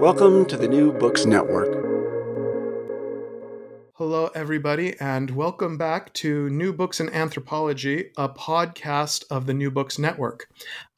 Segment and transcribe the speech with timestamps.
[0.00, 1.72] Welcome to the New Books Network.
[3.94, 9.70] Hello, everybody, and welcome back to New Books in Anthropology, a podcast of the New
[9.70, 10.48] Books Network.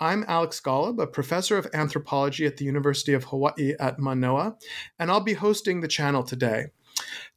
[0.01, 4.57] I'm Alex Golub, a professor of anthropology at the University of Hawaii at Manoa,
[4.99, 6.67] and I'll be hosting the channel today.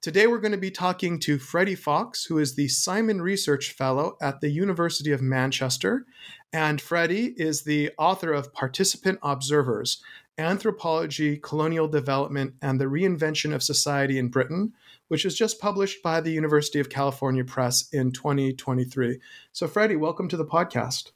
[0.02, 4.16] Today, we're going to be talking to Freddy Foks, who is the Simon Research Fellow
[4.22, 6.06] at the University of Manchester.
[6.54, 10.02] And Freddie is the author of Participant Observers
[10.40, 14.74] Anthropology, Colonial Development, and the Reinvention of Society in Britain,
[15.10, 19.20] which was just published by the University of California Press in 2023.
[19.52, 21.12] So, Freddy, welcome to the podcast.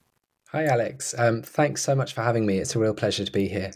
[0.50, 1.16] Hi, Alex.
[1.18, 2.60] Um, thanks so much for having me.
[2.60, 3.72] It's a real pleasure to be here.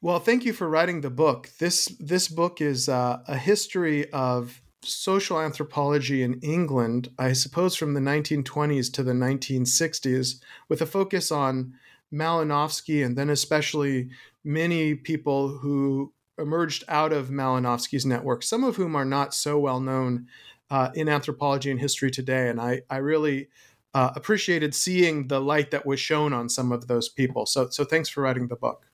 [0.00, 1.50] Well, thank you for writing the book.
[1.60, 7.94] This this book is uh, a history of social anthropology in England, I suppose from
[7.94, 11.74] the 1920s to the 1960s, with a focus on
[12.12, 14.10] Malinowski and then especially
[14.44, 19.80] many people who emerged out of Malinowski's network, some of whom are not so well
[19.80, 20.26] known
[20.70, 22.48] uh, in anthropology and history today.
[22.48, 23.48] And I, I really
[23.94, 27.46] uh, appreciated seeing the light that was shown on some of those people.
[27.46, 28.86] So, so thanks for writing the book.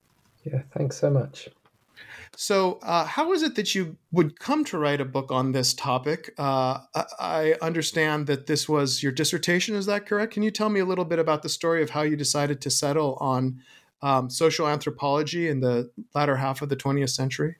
[0.43, 1.49] Yeah, thanks so much.
[2.35, 5.73] So, uh, how is it that you would come to write a book on this
[5.73, 6.33] topic?
[6.37, 6.79] Uh,
[7.19, 9.75] I understand that this was your dissertation.
[9.75, 10.33] Is that correct?
[10.33, 12.69] Can you tell me a little bit about the story of how you decided to
[12.69, 13.61] settle on
[14.01, 17.57] um, social anthropology in the latter half of the 20th century?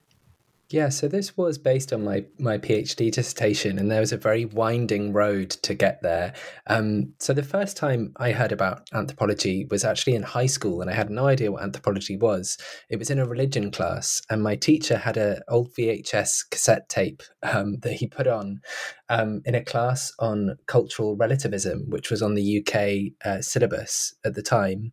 [0.72, 4.44] Yeah, so this was based on my my PhD dissertation, and there was a very
[4.44, 6.32] winding road to get there.
[6.68, 10.88] Um, so the first time I heard about anthropology was actually in high school, and
[10.88, 12.56] I had no idea what anthropology was.
[12.88, 17.24] It was in a religion class, and my teacher had an old VHS cassette tape
[17.42, 18.60] um, that he put on
[19.08, 24.34] um, in a class on cultural relativism, which was on the UK uh, syllabus at
[24.34, 24.92] the time,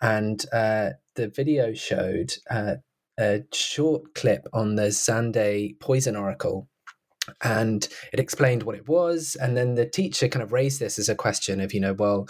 [0.00, 2.76] and uh, the video showed uh,
[3.18, 6.68] a short clip on the Zande poison oracle
[7.42, 11.08] and it explained what it was and then the teacher kind of raised this as
[11.08, 12.26] a question of you know well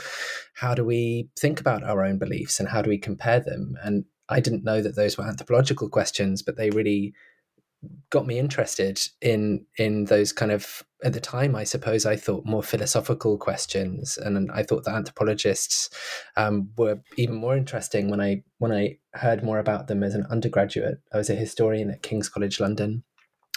[0.54, 3.76] how do we think about our own beliefs and how do we compare them?
[3.82, 7.12] And i didn't know that those were anthropological questions but they really
[8.10, 12.44] got me interested in in those kind of at the time i suppose i thought
[12.44, 15.90] more philosophical questions and i thought that anthropologists
[16.36, 20.26] um, were even more interesting when i when i heard more about them as an
[20.30, 23.02] undergraduate i was a historian at king's college london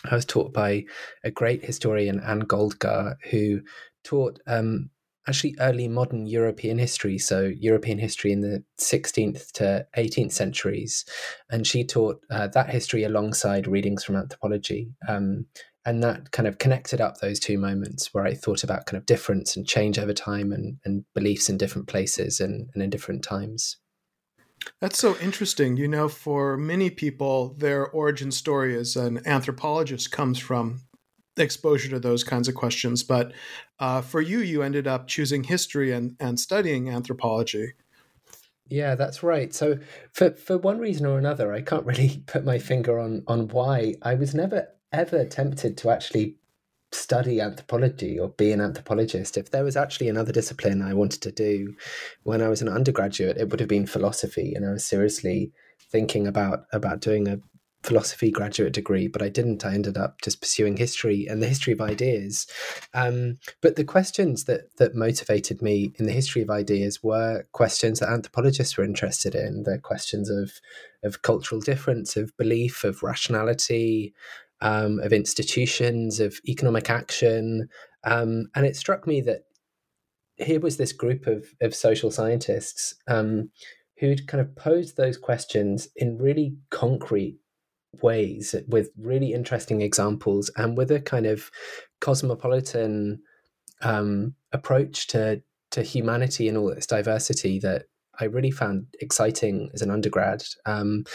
[0.10, 0.84] i was taught by
[1.24, 3.62] a great historian anne goldgar who
[4.04, 4.90] taught um,
[5.28, 11.06] actually early modern European history, so European history in the 16th to 18th centuries.
[11.50, 14.90] And she taught uh, that history alongside readings from anthropology.
[15.08, 15.46] Um,
[15.86, 19.06] and that kind of connected up those two moments where I thought about kind of
[19.06, 23.24] difference and change over time and, and beliefs in different places and, and in different
[23.24, 23.78] times.
[24.80, 25.78] That's so interesting.
[25.78, 30.82] You know, for many people, their origin story as an anthropologist comes from
[31.38, 33.02] exposure to those kinds of questions.
[33.02, 33.34] But
[33.80, 37.74] uh, for you, you ended up choosing history and, and studying anthropology.
[38.68, 39.54] Yeah, that's right.
[39.54, 39.80] So
[40.14, 43.96] for for one reason or another, I can't really put my finger on on why
[44.02, 46.36] I was never ever tempted to actually
[46.92, 49.38] study anthropology or be an anthropologist.
[49.38, 51.76] If there was actually another discipline I wanted to do
[52.24, 56.28] when I was an undergraduate, it would have been philosophy, and I was seriously thinking
[56.28, 57.40] about about doing a
[57.84, 59.66] philosophy graduate degree, but I didn't.
[59.66, 62.46] I ended up just pursuing history and the history of ideas.
[62.94, 68.00] Um, but the questions that that motivated me in the history of ideas were questions
[68.00, 69.64] that anthropologists were interested in.
[69.64, 70.52] The questions of
[71.04, 74.14] of cultural difference, of belief, of rationality,
[74.62, 77.68] um, of institutions, of economic action.
[78.04, 79.42] Um, and it struck me that
[80.38, 83.52] here was this group of of social scientists um,
[83.98, 87.38] who'd kind of posed those questions in really concrete
[88.02, 91.52] ways with really interesting examples and with a kind of
[92.00, 93.22] cosmopolitan
[93.82, 95.42] um, approach to
[95.72, 97.86] to humanity and all its diversity that
[98.20, 100.44] I really found exciting as an undergrad.
[100.66, 101.06] Um,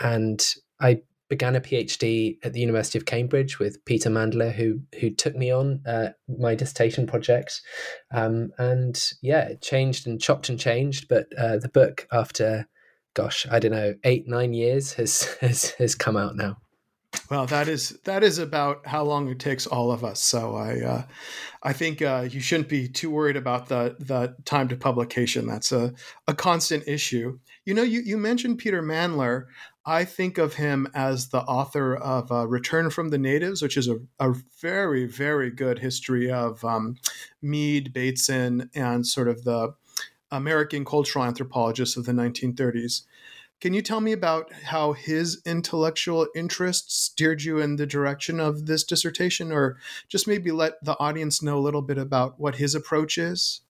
[0.00, 0.44] and
[0.80, 5.34] I began a PhD at the University of Cambridge with Peter Mandler, who who took
[5.34, 7.60] me on uh, my dissertation project.
[8.12, 11.08] Um, and yeah, it changed and chopped and changed.
[11.08, 12.68] But uh, the book, after
[13.14, 16.58] gosh, I don't know, eight nine years, has has has come out now.
[17.30, 20.22] Well, that is that is about how long it takes all of us.
[20.22, 21.02] So I uh,
[21.62, 25.46] I think uh, you shouldn't be too worried about the the time to publication.
[25.46, 25.92] That's a,
[26.28, 27.38] a constant issue.
[27.64, 29.46] You know, you, you mentioned Peter Mandler.
[29.88, 33.88] I think of him as the author of uh, Return from the Natives, which is
[33.88, 36.96] a, a very, very good history of um,
[37.40, 39.74] Mead, Bateson, and sort of the
[40.32, 43.02] American cultural anthropologists of the 1930s.
[43.60, 48.66] Can you tell me about how his intellectual interests steered you in the direction of
[48.66, 49.78] this dissertation, or
[50.08, 53.60] just maybe let the audience know a little bit about what his approach is?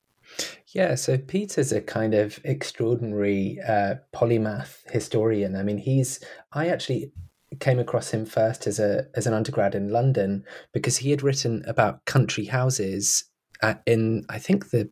[0.76, 5.56] Yeah, so Peter's a kind of extraordinary uh, polymath historian.
[5.56, 6.20] I mean, he's
[6.52, 7.12] I actually
[7.60, 10.44] came across him first as a as an undergrad in London
[10.74, 13.24] because he had written about country houses
[13.62, 14.90] at, in I think the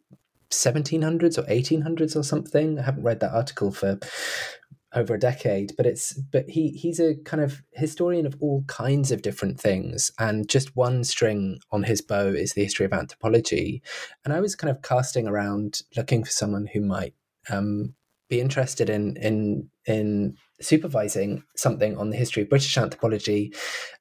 [0.51, 2.79] 1700s or 1800s or something.
[2.79, 3.99] I haven't read that article for
[4.95, 9.11] over a decade but it's but he he's a kind of historian of all kinds
[9.11, 13.83] of different things and just one string on his bow is the history of anthropology.
[14.25, 17.15] And i was kind of casting around looking for someone who might
[17.51, 17.95] um,
[18.29, 23.55] be interested in in in supervising something on the history of british anthropology.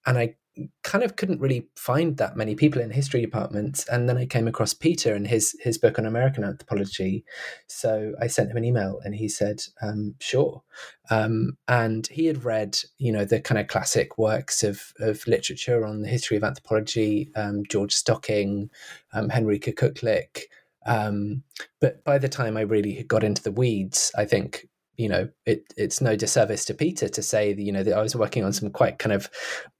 [0.06, 0.36] And i
[0.84, 4.48] kind of couldn't really find that many people in history departments and then i came
[4.48, 7.26] across peter and his his book on american anthropology.
[7.68, 10.64] So i sent him an email and he said um, sure.
[11.10, 15.86] Um, and he had read you know the kind of classic works of of literature
[15.86, 18.70] on the history of anthropology um, george stocking
[19.14, 20.44] um, henrika kuklick.
[20.86, 21.44] Um,
[21.82, 24.68] but by the time i really got into the weeds i think
[24.98, 28.01] you know, it, it's no disservice to Peter to say that, you know, that I
[28.01, 29.30] was working on some quite kind of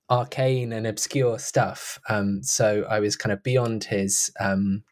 [0.10, 2.00] arcane and obscure stuff.
[2.10, 4.84] Um, so I was kind of beyond his um,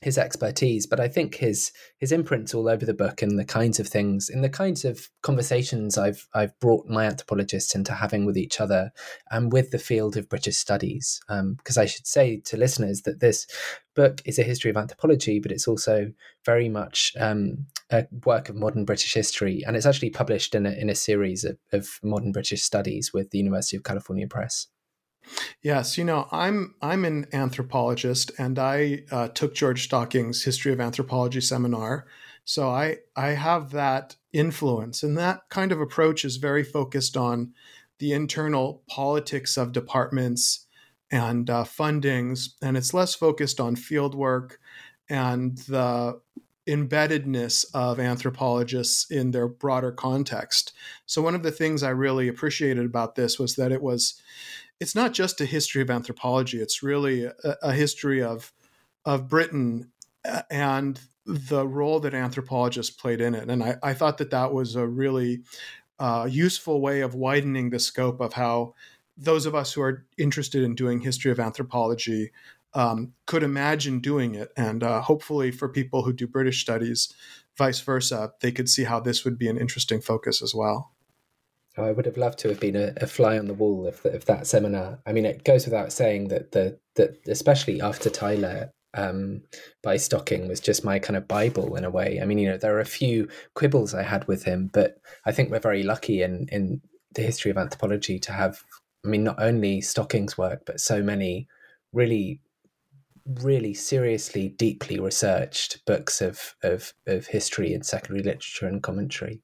[0.00, 3.78] his expertise, but I think his his imprints all over the book and the kinds
[3.78, 8.38] of things, in the kinds of conversations I've I've brought my anthropologists into having with
[8.38, 8.92] each other
[9.30, 11.20] and with the field of British studies.
[11.28, 13.46] Because um, I should say to listeners that this
[13.94, 16.12] book is a history of anthropology, but it's also
[16.46, 20.70] very much um, a work of modern British history, and it's actually published in a
[20.70, 24.68] in a series of, of modern British studies with the University of California Press.
[25.62, 30.80] Yes, you know, I'm I'm an anthropologist, and I uh, took George Stocking's History of
[30.80, 32.06] Anthropology seminar,
[32.44, 37.52] so I I have that influence, and that kind of approach is very focused on
[37.98, 40.66] the internal politics of departments
[41.10, 44.58] and uh, fundings, and it's less focused on field work
[45.08, 46.20] and the
[46.68, 50.72] embeddedness of anthropologists in their broader context.
[51.04, 54.22] So one of the things I really appreciated about this was that it was
[54.80, 56.60] it's not just a history of anthropology.
[56.60, 58.52] It's really a, a history of
[59.04, 59.92] of Britain
[60.50, 63.48] and the role that anthropologists played in it.
[63.48, 65.42] And I, I thought that that was a really
[65.98, 68.74] uh, useful way of widening the scope of how
[69.16, 72.32] those of us who are interested in doing history of anthropology
[72.74, 74.50] um, could imagine doing it.
[74.56, 77.12] And uh, hopefully, for people who do British studies,
[77.56, 80.92] vice versa, they could see how this would be an interesting focus as well.
[81.78, 84.12] I would have loved to have been a, a fly on the wall of, the,
[84.12, 84.98] of that seminar.
[85.06, 89.42] I mean, it goes without saying that the that especially after Tylor um,
[89.82, 92.18] by Stocking was just my kind of Bible in a way.
[92.20, 95.32] I mean, you know, there are a few quibbles I had with him, but I
[95.32, 96.80] think we're very lucky in in
[97.14, 98.62] the history of anthropology to have.
[99.04, 101.48] I mean, not only Stocking's work, but so many
[101.92, 102.40] really,
[103.24, 109.40] really seriously, deeply researched books of of of history and secondary literature and commentary.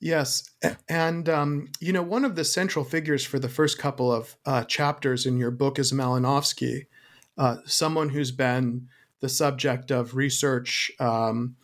[0.00, 0.50] Yes,
[0.88, 4.64] and um, you know one of the central figures for the first couple of uh,
[4.64, 6.86] chapters in your book is Malinowski,
[7.38, 8.88] uh, someone who's been
[9.20, 10.90] the subject of research.
[11.00, 11.56] Um,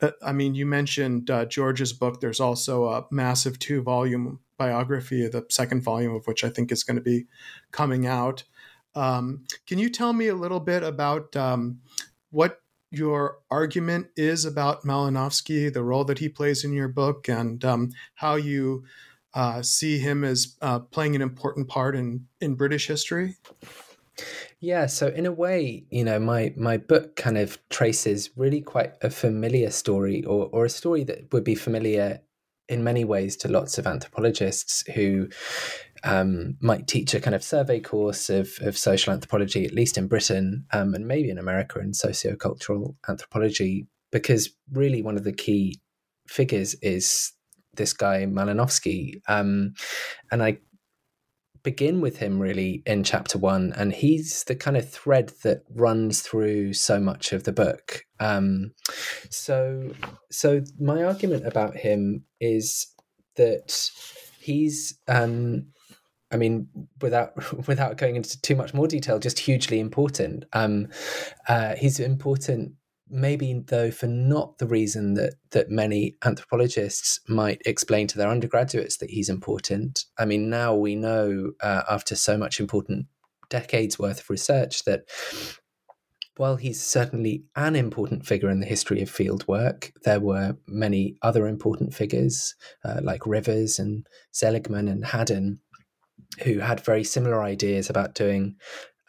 [0.00, 2.20] uh, I mean, you mentioned uh, George's book.
[2.20, 6.96] There's also a massive two-volume biography, the second volume of which I think is going
[6.96, 7.26] to be
[7.72, 8.44] coming out.
[8.94, 11.80] Um, can you tell me a little bit about um,
[12.30, 12.60] what
[12.96, 17.92] your argument is about Malinowski, the role that he plays in your book, and um,
[18.14, 18.84] how you
[19.34, 23.36] uh, see him as uh, playing an important part in, in British history?
[24.60, 28.94] Yeah, so in a way, you know, my my book kind of traces really quite
[29.02, 32.22] a familiar story, or or a story that would be familiar
[32.68, 35.28] in many ways to lots of anthropologists who
[36.06, 40.06] um, might teach a kind of survey course of, of social anthropology, at least in
[40.06, 45.80] Britain um, and maybe in America in sociocultural anthropology, because really one of the key
[46.28, 47.32] figures is
[47.74, 49.20] this guy Malinowski.
[49.28, 49.74] Um,
[50.30, 50.58] and I
[51.64, 56.22] begin with him really in chapter one, and he's the kind of thread that runs
[56.22, 58.04] through so much of the book.
[58.20, 58.70] Um,
[59.30, 59.90] so,
[60.30, 62.86] so my argument about him is
[63.34, 63.90] that
[64.38, 65.66] he's um,
[66.30, 66.68] I mean,
[67.00, 67.32] without
[67.68, 70.44] without going into too much more detail, just hugely important.
[70.52, 70.88] Um,
[71.48, 72.72] uh, he's important,
[73.08, 78.98] maybe though, for not the reason that that many anthropologists might explain to their undergraduates
[78.98, 80.04] that he's important.
[80.18, 83.06] I mean, now we know uh, after so much important
[83.48, 85.04] decades worth of research that
[86.36, 91.16] while he's certainly an important figure in the history of field work, there were many
[91.22, 92.54] other important figures
[92.84, 95.60] uh, like Rivers and Seligman and Haddon
[96.42, 98.56] who had very similar ideas about doing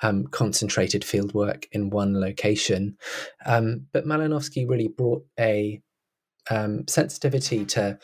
[0.02, 2.98] um, concentrated field work in one location.
[3.46, 5.82] Um, but Malinowski really brought a
[6.50, 7.98] um, sensitivity to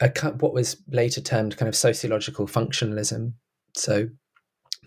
[0.00, 3.34] a, what was later termed kind of sociological functionalism.
[3.76, 4.08] So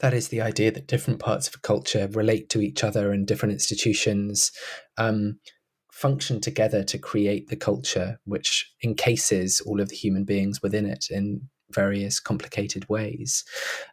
[0.02, 3.26] that is the idea that different parts of a culture relate to each other and
[3.26, 4.52] different institutions
[4.98, 5.40] um,
[5.92, 11.08] function together to create the culture which encases all of the human beings within it
[11.10, 13.44] in various complicated ways.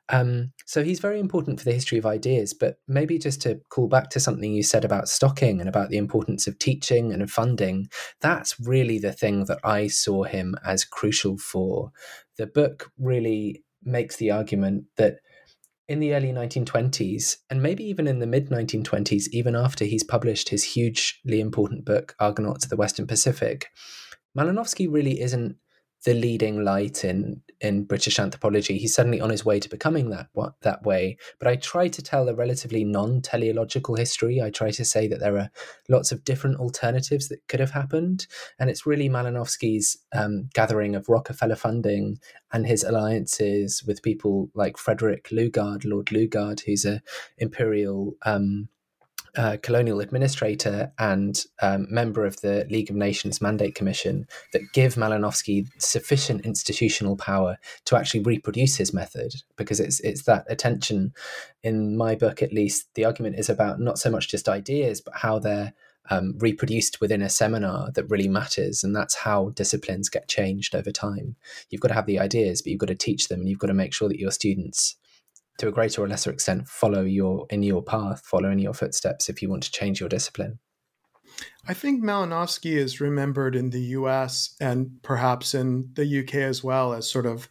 [0.09, 2.55] Um, so he's very important for the history of ideas.
[2.55, 5.97] But maybe just to call back to something you said about stocking and about the
[5.97, 7.89] importance of teaching and of funding,
[8.21, 11.91] that's really the thing that I saw him as crucial for.
[12.37, 15.17] The book really makes the argument that
[15.87, 20.49] in the early 1920s, and maybe even in the mid 1920s, even after he's published
[20.49, 23.69] his hugely important book, Argonauts of the Western Pacific,
[24.37, 25.57] Malinowski really isn't
[26.05, 28.77] the leading light in in British anthropology.
[28.77, 30.29] He's suddenly on his way to becoming that
[30.61, 31.17] that way.
[31.39, 34.43] But I try to tell a relatively non-teleological history.
[34.43, 35.51] I try to say that there are
[35.89, 38.27] lots of different alternatives that could have happened,
[38.59, 42.19] and it's really Malinowski's um, gathering of Rockefeller funding
[42.53, 47.03] and his alliances with people like Frederick Lugard, Lord Lugard, who's a
[47.39, 48.69] imperial um,
[49.37, 54.95] uh, colonial administrator and um, member of the League of Nations Mandate Commission that give
[54.95, 61.13] Malinowski sufficient institutional power to actually reproduce his method, because it's it's that attention,
[61.63, 65.15] in my book at least, the argument is about not so much just ideas, but
[65.17, 65.73] how they're
[66.11, 70.91] um, reproduced within a seminar that really matters, and that's how disciplines get changed over
[70.91, 71.35] time.
[71.71, 73.69] You've got to have the ideas, but you've got to teach them, and you've got
[73.69, 74.97] to make sure that your students
[75.59, 79.29] to a greater or lesser extent follow your in your path follow in your footsteps
[79.29, 80.59] if you want to change your discipline.
[81.67, 86.93] I think malinowski is remembered in the us and perhaps in the uk as well
[86.93, 87.49] as sort of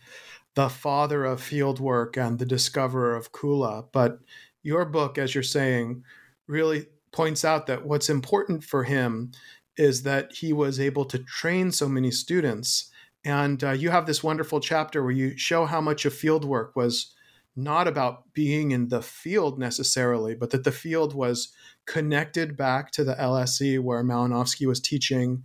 [0.56, 3.88] the father of fieldwork and the discoverer of kula.
[3.92, 4.20] But
[4.62, 6.04] your book as you're saying
[6.48, 9.32] really points out that what's important for him
[9.78, 12.92] is that he was able to train so many students.
[13.26, 17.14] And uh, you have this wonderful chapter where you show how much of fieldwork was
[17.56, 21.54] not about being in the field necessarily, but that the field was
[21.86, 25.44] connected back to the LSE where Malinowski was teaching,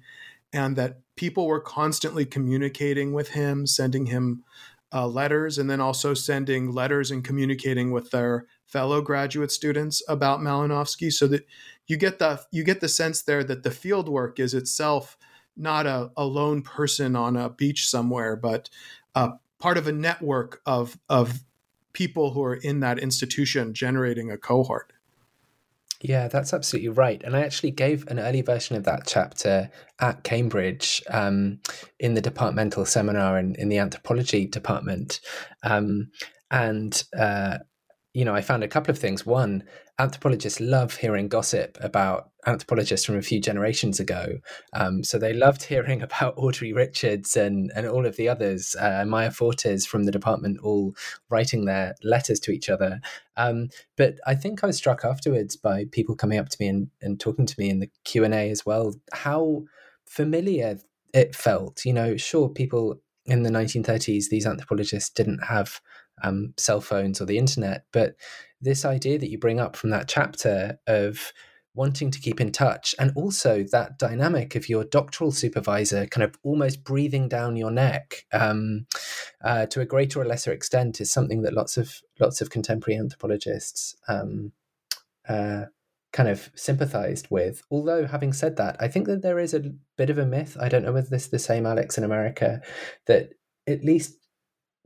[0.53, 4.45] and that people were constantly communicating with him, sending him
[4.93, 10.41] uh, letters, and then also sending letters and communicating with their fellow graduate students about
[10.41, 11.47] Malinowski, so that
[11.87, 15.19] you get the you get the sense there that the field work is itself
[15.57, 18.71] not a, a lone person on a beach somewhere, but
[19.15, 21.41] uh, part of a network of of
[21.99, 24.93] people who are in that institution generating a cohort.
[26.01, 27.21] Yeah, that's absolutely right.
[27.25, 31.59] And I actually gave an early version of that chapter at Cambridge um,
[31.99, 35.19] in the departmental seminar in, in the anthropology department.
[35.65, 36.13] Um,
[36.53, 37.59] and, uh,
[38.15, 39.27] you know, I found a couple of things.
[39.27, 39.65] One,
[39.99, 44.39] anthropologists love hearing gossip about anthropologists from a few generations ago.
[44.73, 49.05] Um, so they loved hearing about Audrey Richards and, and all of the others, uh,
[49.07, 50.95] Meyer Fortes from the department, all
[51.31, 53.01] writing their letters to each other.
[53.37, 56.89] Um, but I think I was struck afterwards by people coming up to me and,
[57.03, 59.65] and talking to me in the Q&A as well, how
[60.07, 60.79] familiar
[61.13, 61.85] it felt.
[61.85, 65.81] You know, sure, people in the 1930s, these anthropologists didn't have
[66.23, 68.15] um, cell phones or the internet, but
[68.61, 71.33] this idea that you bring up from that chapter of
[71.75, 76.35] wanting to keep in touch and also that dynamic of your doctoral supervisor kind of
[76.43, 78.87] almost breathing down your neck um,
[79.45, 82.99] uh, to a greater or lesser extent is something that lots of lots of contemporary
[82.99, 84.51] anthropologists um,
[85.29, 85.67] uh,
[86.13, 87.63] kind of sympathized with.
[87.71, 90.69] Although having said that i think that there is a bit of a myth i
[90.69, 92.61] don't know whether this is the same alex in america
[93.07, 93.31] that
[93.69, 94.15] at least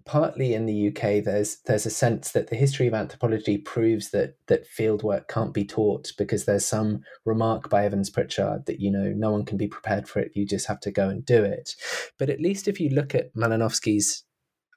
[0.05, 4.37] partly in the UK, there's there's a sense that the history of anthropology proves that
[4.47, 9.13] that fieldwork can't be taught because there's some remark by Evans Pritchard that you know
[9.15, 10.33] no one can be prepared for it.
[10.35, 11.75] You just have to go and do it.
[12.19, 14.25] But at least if you look at Malinowski's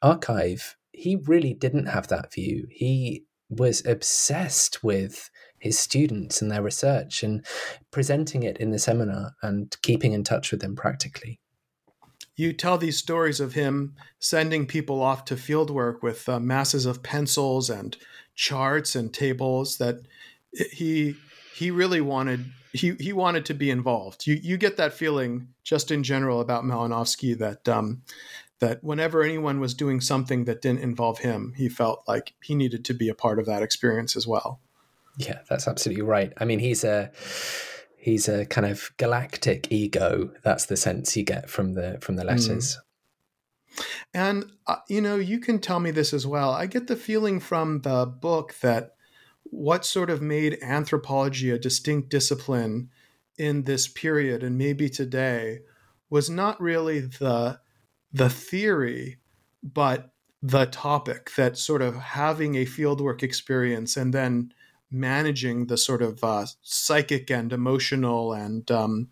[0.01, 2.67] archive, he really didn't have that view.
[2.69, 5.29] He was obsessed with
[5.59, 7.45] his students and their research and
[7.91, 11.39] presenting it in the seminar and keeping in touch with them practically
[12.35, 17.03] you tell these stories of him sending people off to fieldwork with uh, masses of
[17.03, 17.97] pencils and
[18.35, 20.01] charts and tables that
[20.71, 21.15] he
[21.53, 24.27] he really wanted he he wanted to be involved.
[24.27, 28.01] You you get that feeling just in general about Malinowski that um,
[28.59, 32.85] that whenever anyone was doing something that didn't involve him, he felt like he needed
[32.85, 34.59] to be a part of that experience as well.
[35.17, 36.33] Yeah, that's absolutely right.
[36.37, 37.11] I mean, he's a
[38.05, 40.29] he's a kind of galactic ego.
[40.43, 42.29] That's the sense you get from the from the hmm.
[42.29, 42.77] letters.
[42.77, 42.81] Mm.
[44.13, 46.51] And uh, you know, you can tell me this as well.
[46.51, 48.91] I get the feeling from the book that
[49.43, 52.89] what sort of made anthropology a distinct discipline
[53.37, 55.59] in this period and maybe today
[56.09, 57.59] was not really the
[58.13, 59.17] the theory,
[59.63, 60.11] but
[60.43, 64.51] the topic that sort of having a fieldwork experience and then
[64.91, 69.09] managing the sort of uh, psychic and emotional and um,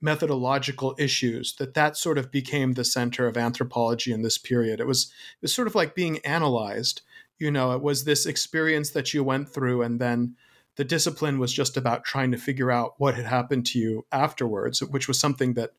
[0.00, 4.80] methodological issues that that sort of became the center of anthropology in this period.
[4.80, 7.02] It was it was sort of like being analyzed.
[7.38, 10.36] You know it was this experience that you went through and then
[10.76, 14.82] the discipline was just about trying to figure out what had happened to you afterwards
[14.82, 15.72] which was something that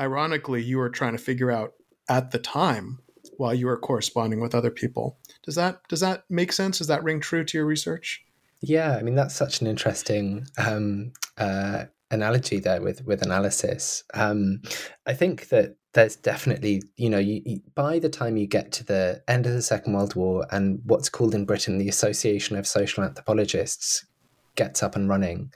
[0.00, 1.74] ironically you were trying to figure out
[2.08, 2.98] at the time
[3.36, 5.18] while you were corresponding with other people.
[5.42, 6.78] Does that does that make sense?
[6.78, 8.24] Does that ring true to your research
[8.62, 14.04] yeah, I mean that's such an interesting um, uh, analogy there with with analysis.
[14.14, 14.62] Um,
[15.04, 18.84] I think that there's definitely you know you, you, by the time you get to
[18.84, 22.66] the end of the Second World War and what's called in Britain the Association of
[22.66, 24.06] Social Anthropologists
[24.54, 25.52] gets up and running,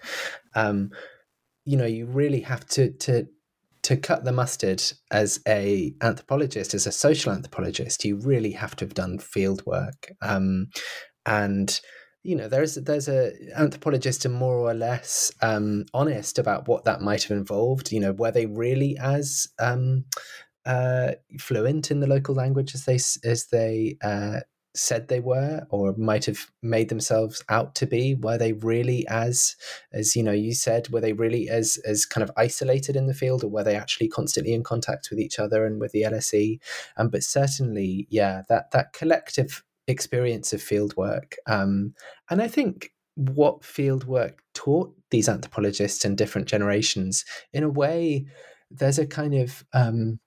[0.56, 0.90] um,
[1.64, 3.28] you know you really have to to
[3.82, 8.84] to cut the mustard as a anthropologist, as a social anthropologist, you really have to
[8.84, 10.10] have done field work.
[10.20, 10.70] Um,
[11.24, 11.80] and
[12.26, 17.00] you know there's there's a anthropologists are more or less um, honest about what that
[17.00, 17.92] might have involved.
[17.92, 20.04] You know were they really as um,
[20.64, 22.96] uh, fluent in the local language as they
[23.28, 24.40] as they uh,
[24.74, 28.14] said they were or might have made themselves out to be?
[28.14, 29.54] Were they really as
[29.92, 33.14] as you know you said were they really as as kind of isolated in the
[33.14, 36.58] field or were they actually constantly in contact with each other and with the LSE
[36.96, 41.34] um, but certainly yeah that that collective experience of fieldwork.
[41.46, 41.94] Um,
[42.30, 48.26] and I think what fieldwork taught these anthropologists and different generations, in a way,
[48.70, 50.18] there's a kind of um,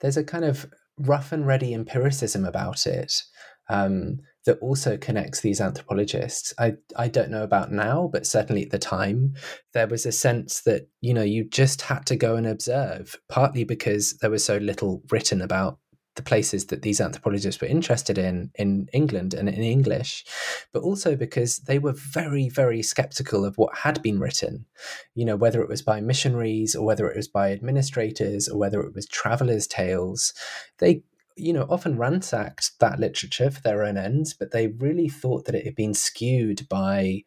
[0.00, 0.66] there's a kind of
[0.98, 3.22] rough and ready empiricism about it
[3.68, 6.52] um, that also connects these anthropologists.
[6.58, 9.34] I I don't know about now, but certainly at the time,
[9.72, 13.64] there was a sense that you know you just had to go and observe, partly
[13.64, 15.78] because there was so little written about
[16.16, 20.24] the places that these anthropologists were interested in in England and in English,
[20.72, 24.66] but also because they were very, very skeptical of what had been written.
[25.14, 28.80] You know, whether it was by missionaries or whether it was by administrators or whether
[28.82, 30.32] it was travelers' tales,
[30.78, 31.02] they
[31.36, 35.54] you know often ransacked that literature for their own ends, but they really thought that
[35.54, 37.22] it had been skewed by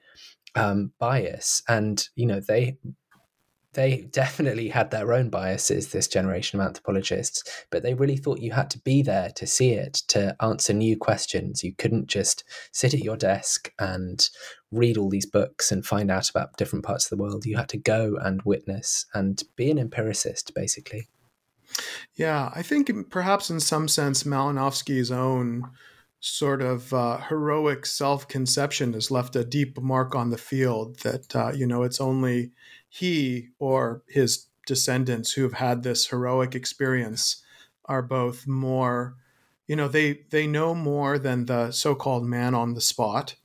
[0.55, 2.77] um, bias, and you know they
[3.77, 8.51] they definitely had their own biases, this generation of anthropologists, but they really thought you
[8.51, 11.63] had to be there to see it, to answer new questions.
[11.63, 14.27] You couldn't just sit at your desk and
[14.71, 17.45] read all these books and find out about different parts of the world.
[17.45, 21.07] You had to go and witness and be an empiricist, basically.
[22.15, 25.69] Yeah, I think perhaps in some sense, Malinowski's own
[26.19, 31.35] sort of uh, heroic self conception has left a deep mark on the field that,
[31.35, 32.53] uh, you know, it's only
[32.89, 37.43] he or his descendants who have had this heroic experience
[37.85, 39.15] are both more
[39.67, 43.35] you know they they know more than the so-called man on the spot.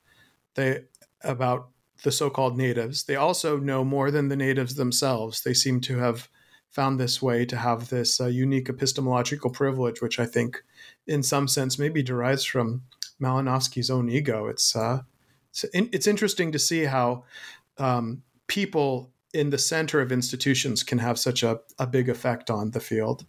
[0.55, 0.85] They
[1.23, 1.69] about
[2.03, 3.05] the so-called natives.
[3.05, 5.43] They also know more than the natives themselves.
[5.43, 6.29] They seem to have
[6.71, 10.65] found this way to have this uh, unique epistemological privilege which i think
[11.07, 12.83] in some sense maybe derives from
[13.23, 14.49] malinowski's own ego.
[14.49, 15.03] It's uh,
[15.51, 17.25] it's, it's interesting to see how
[17.79, 22.71] um, people in the center of institutions can have such a, a big effect on
[22.71, 23.25] the field.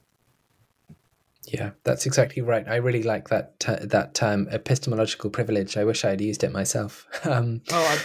[1.45, 2.65] Yeah, that's exactly right.
[2.67, 5.75] I really like that ter- that term, epistemological privilege.
[5.75, 7.07] I wish I had used it myself.
[7.25, 7.99] Um, oh, I'm,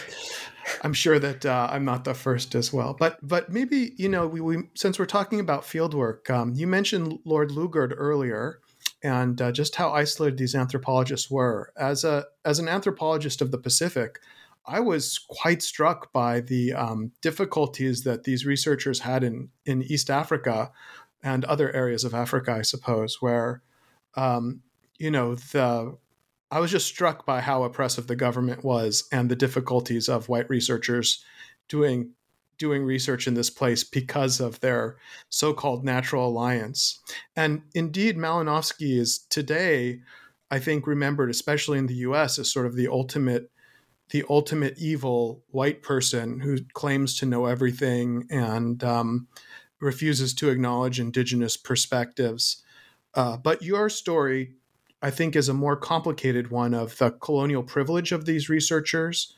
[0.82, 2.96] I'm, sure that uh, I'm not the first as well.
[2.98, 7.18] But but maybe you know we, we since we're talking about fieldwork, um, you mentioned
[7.24, 8.60] Lord Lugard earlier,
[9.02, 11.72] and uh, just how isolated these anthropologists were.
[11.76, 14.18] As a as an anthropologist of the Pacific,
[14.68, 20.10] I was quite struck by the um, difficulties that these researchers had in in East
[20.10, 20.70] Africa
[21.22, 23.62] and other areas of Africa, I suppose, where
[24.14, 24.60] um,
[24.98, 25.96] you know the
[26.50, 30.48] I was just struck by how oppressive the government was and the difficulties of white
[30.48, 31.24] researchers
[31.68, 32.12] doing
[32.58, 34.96] doing research in this place because of their
[35.28, 37.00] so-called natural alliance.
[37.36, 40.00] And indeed, Malinowski is today,
[40.50, 43.48] I think, remembered, especially in the U.S., as sort of the ultimate
[44.10, 49.28] the ultimate evil white person who claims to know everything and um,
[49.80, 52.62] refuses to acknowledge indigenous perspectives.
[53.14, 54.52] Uh, but your story
[55.00, 59.32] I think, is a more complicated one of the colonial privilege of these researchers.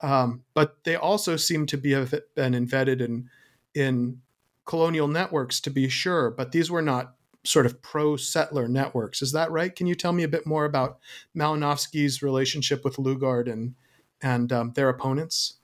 [0.00, 3.28] Um, but they also seem to be have been embedded in
[3.74, 4.20] in
[4.64, 6.30] colonial networks, to be sure.
[6.30, 9.22] But these were not sort of pro settler networks.
[9.22, 9.74] Is that right?
[9.74, 10.98] Can you tell me a bit more about
[11.36, 13.74] Malinowski's relationship with Lugard and
[14.22, 15.58] and um, their opponents?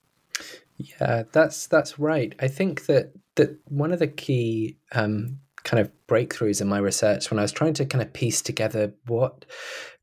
[0.77, 2.33] Yeah, that's that's right.
[2.39, 7.29] I think that that one of the key um, kind of breakthroughs in my research
[7.29, 9.45] when I was trying to kind of piece together what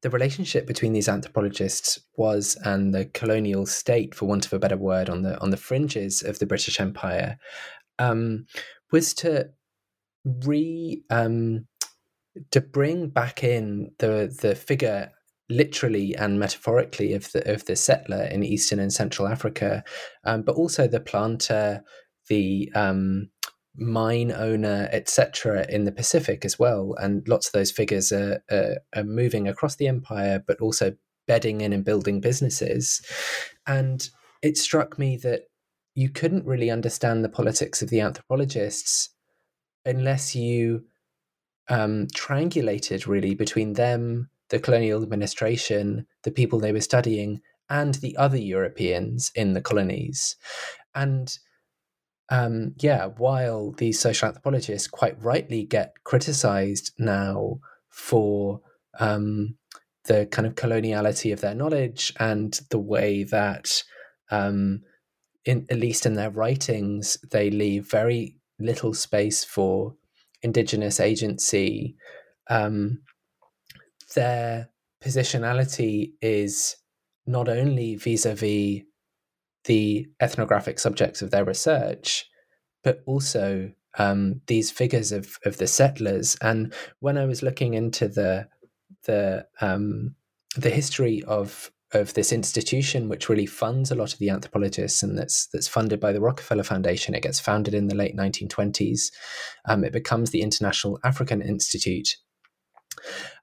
[0.03, 4.77] the relationship between these anthropologists was and the colonial state, for want of a better
[4.77, 7.39] word, on the on the fringes of the British Empire,
[7.99, 8.47] um,
[8.93, 9.49] was to
[10.45, 11.67] re um,
[12.51, 15.11] to bring back in the the figure
[15.49, 19.85] literally and metaphorically of the of the settler in eastern and central Africa,
[20.25, 21.83] um, but also the planter,
[22.29, 23.29] the um,
[23.77, 26.95] mine owner, etc., in the Pacific as well.
[26.99, 30.95] And lots of those figures are, are, are, moving across the empire, but also
[31.27, 33.05] bedding in and building businesses.
[33.67, 34.09] And
[34.43, 35.43] it struck me that
[35.95, 39.11] you couldn't really understand the politics of the anthropologists
[39.85, 40.85] unless you
[41.69, 48.17] um, triangulated really between them, the colonial administration, the people they were studying, and the
[48.17, 50.37] other Europeans in the colonies.
[50.95, 51.37] And
[52.29, 58.61] um, yeah, while these social anthropologists quite rightly get criticized now for
[58.99, 59.57] um,
[60.05, 63.83] the kind of coloniality of their knowledge and the way that,
[64.31, 64.83] um,
[65.45, 69.95] in, at least in their writings, they leave very little space for
[70.43, 71.97] indigenous agency.
[72.49, 73.03] Um,
[74.17, 74.71] their
[75.05, 76.77] positionality is
[77.27, 78.83] not only vis a vis
[79.65, 82.29] the ethnographic subjects of their research,
[82.83, 86.37] but also um, these figures of of the settlers.
[86.41, 88.49] And when I was looking into the
[89.05, 90.15] the um,
[90.57, 95.17] the history of of this institution, which really funds a lot of the anthropologists, and
[95.19, 97.15] that's that's funded by the Rockefeller Foundation.
[97.15, 99.13] It gets founded in the late 1920s.
[99.69, 102.17] Um, it becomes the International African Institute.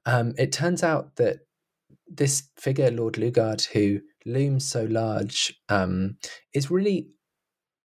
[0.06, 1.40] Um, it turns out that
[2.08, 6.18] this figure, Lord Lugard, who looms so large, um,
[6.54, 7.08] is really,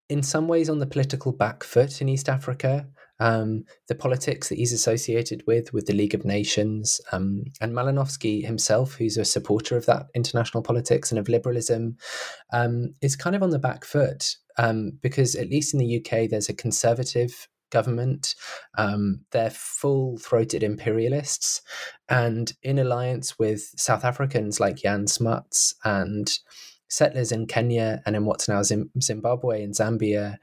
[0.08, 2.86] in some ways, on the political back foot in East Africa.
[3.20, 8.44] Um, the politics that he's associated with, with the League of Nations, um, and Malinowski
[8.44, 11.96] himself, who's a supporter of that international politics and of liberalism,
[12.52, 16.30] um, is kind of on the back foot um, because, at least in the UK,
[16.30, 18.34] there's a conservative government.
[18.76, 21.62] Um, they're full throated imperialists
[22.08, 26.30] and in alliance with South Africans like Jan Smuts and
[26.88, 30.36] settlers in Kenya and in what's now Zimbabwe and Zambia.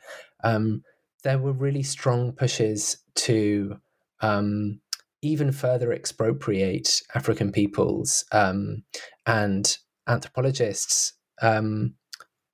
[0.43, 0.83] Um,
[1.23, 3.77] there were really strong pushes to
[4.21, 4.79] um,
[5.21, 8.83] even further expropriate African peoples um,
[9.25, 11.95] and anthropologists um,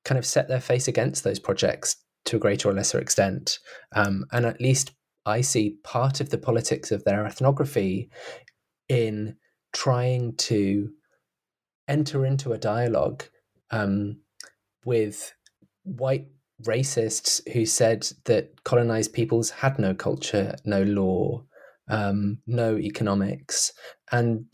[0.05, 3.59] kind of set their face against those projects to a greater or lesser extent.
[3.95, 4.91] Um, and at least
[5.25, 8.09] I see part of the politics of their ethnography
[8.89, 9.35] in
[9.73, 10.89] trying to
[11.87, 13.23] enter into a dialogue
[13.71, 14.17] um,
[14.85, 15.33] with
[15.83, 16.27] white
[16.63, 21.43] racists who said that colonized peoples had no culture, no law,
[21.89, 23.73] um, no economics.
[24.11, 24.45] And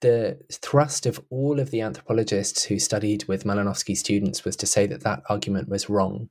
[0.00, 4.86] the thrust of all of the anthropologists who studied with Malinowski students was to say
[4.86, 6.30] that that argument was wrong.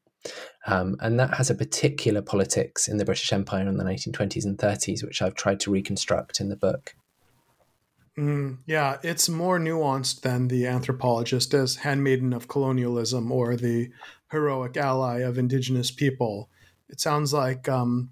[0.68, 4.58] Um, and that has a particular politics in the British Empire in the 1920s and
[4.58, 6.96] 30s, which I've tried to reconstruct in the book.
[8.18, 13.92] Mm, yeah, it's more nuanced than the anthropologist as handmaiden of colonialism or the
[14.32, 16.50] heroic ally of indigenous people.
[16.90, 18.10] It sounds like um,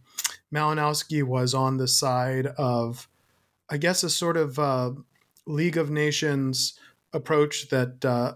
[0.54, 3.10] Malinowski was on the side of,
[3.70, 4.92] I guess, a sort of uh,
[5.46, 6.80] League of Nations
[7.12, 8.36] approach that uh,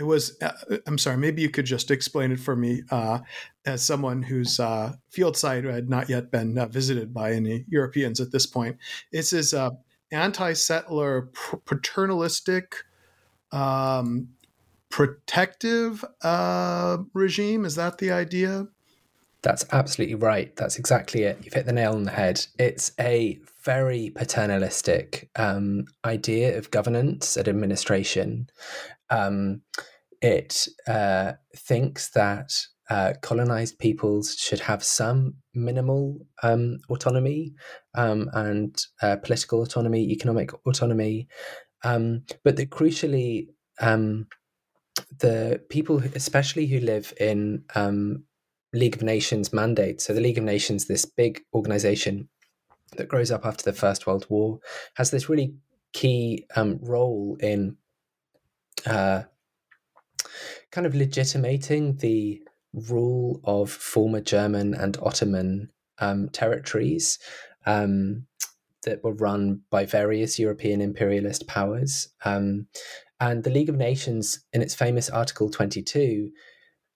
[0.00, 0.50] it was uh,
[0.86, 3.20] i'm sorry maybe you could just explain it for me uh,
[3.66, 8.18] as someone whose uh, field site had not yet been uh, visited by any europeans
[8.18, 8.76] at this point
[9.12, 9.70] this is uh,
[10.12, 11.30] anti-settler,
[11.64, 12.84] paternalistic,
[13.52, 14.28] um,
[14.88, 17.64] protective uh, regime.
[17.64, 18.66] Is that the idea?
[19.42, 20.54] That's absolutely right.
[20.56, 21.38] That's exactly it.
[21.42, 22.44] You've hit the nail on the head.
[22.58, 28.48] It's a very paternalistic um, idea of governance and administration.
[29.08, 29.62] Um,
[30.22, 32.52] it uh, thinks that
[32.90, 37.54] uh, colonized peoples should have some minimal um, autonomy
[37.94, 41.28] um, and uh, political autonomy, economic autonomy,
[41.84, 43.48] um, but that crucially,
[43.80, 44.26] um,
[45.18, 48.24] the people, especially who live in um,
[48.72, 50.00] League of Nations mandate.
[50.00, 52.28] So the League of Nations, this big organization
[52.96, 54.58] that grows up after the First World War,
[54.94, 55.54] has this really
[55.92, 57.76] key um, role in
[58.86, 59.22] uh,
[60.70, 67.18] kind of legitimating the rule of former German and Ottoman um, territories
[67.66, 68.26] um,
[68.84, 72.08] that were run by various European imperialist powers.
[72.24, 72.68] Um,
[73.20, 76.30] and the League of Nations, in its famous Article 22,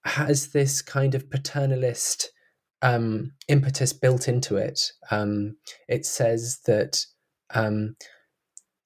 [0.05, 2.29] has this kind of paternalist
[2.83, 4.93] um, impetus built into it.
[5.11, 5.57] Um,
[5.89, 7.05] it says that
[7.55, 7.97] um,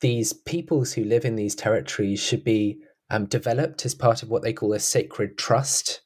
[0.01, 2.79] these peoples who live in these territories should be
[3.11, 6.01] um, developed as part of what they call a sacred trust.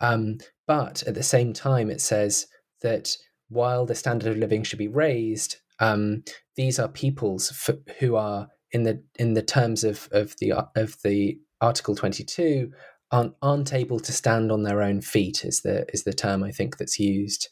[0.00, 2.46] Um, but at the same time, it says
[2.82, 3.16] that
[3.48, 6.24] while the standard of living should be raised, um,
[6.56, 10.96] these are peoples f- who are in the in the terms of of the of
[11.02, 12.72] the Article Twenty Two
[13.10, 16.50] aren't aren't able to stand on their own feet is the is the term I
[16.50, 17.48] think that's used.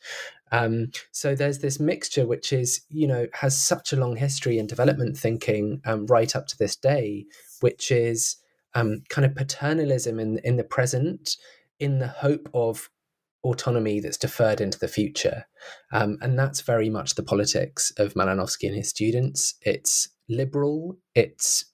[0.52, 4.66] Um, so there's this mixture which is you know has such a long history in
[4.66, 7.26] development thinking um, right up to this day,
[7.60, 8.36] which is
[8.74, 11.36] um, kind of paternalism in in the present,
[11.78, 12.90] in the hope of
[13.42, 15.46] autonomy that's deferred into the future,
[15.92, 19.54] um, and that's very much the politics of Malinowski and his students.
[19.62, 21.64] It's liberal, it's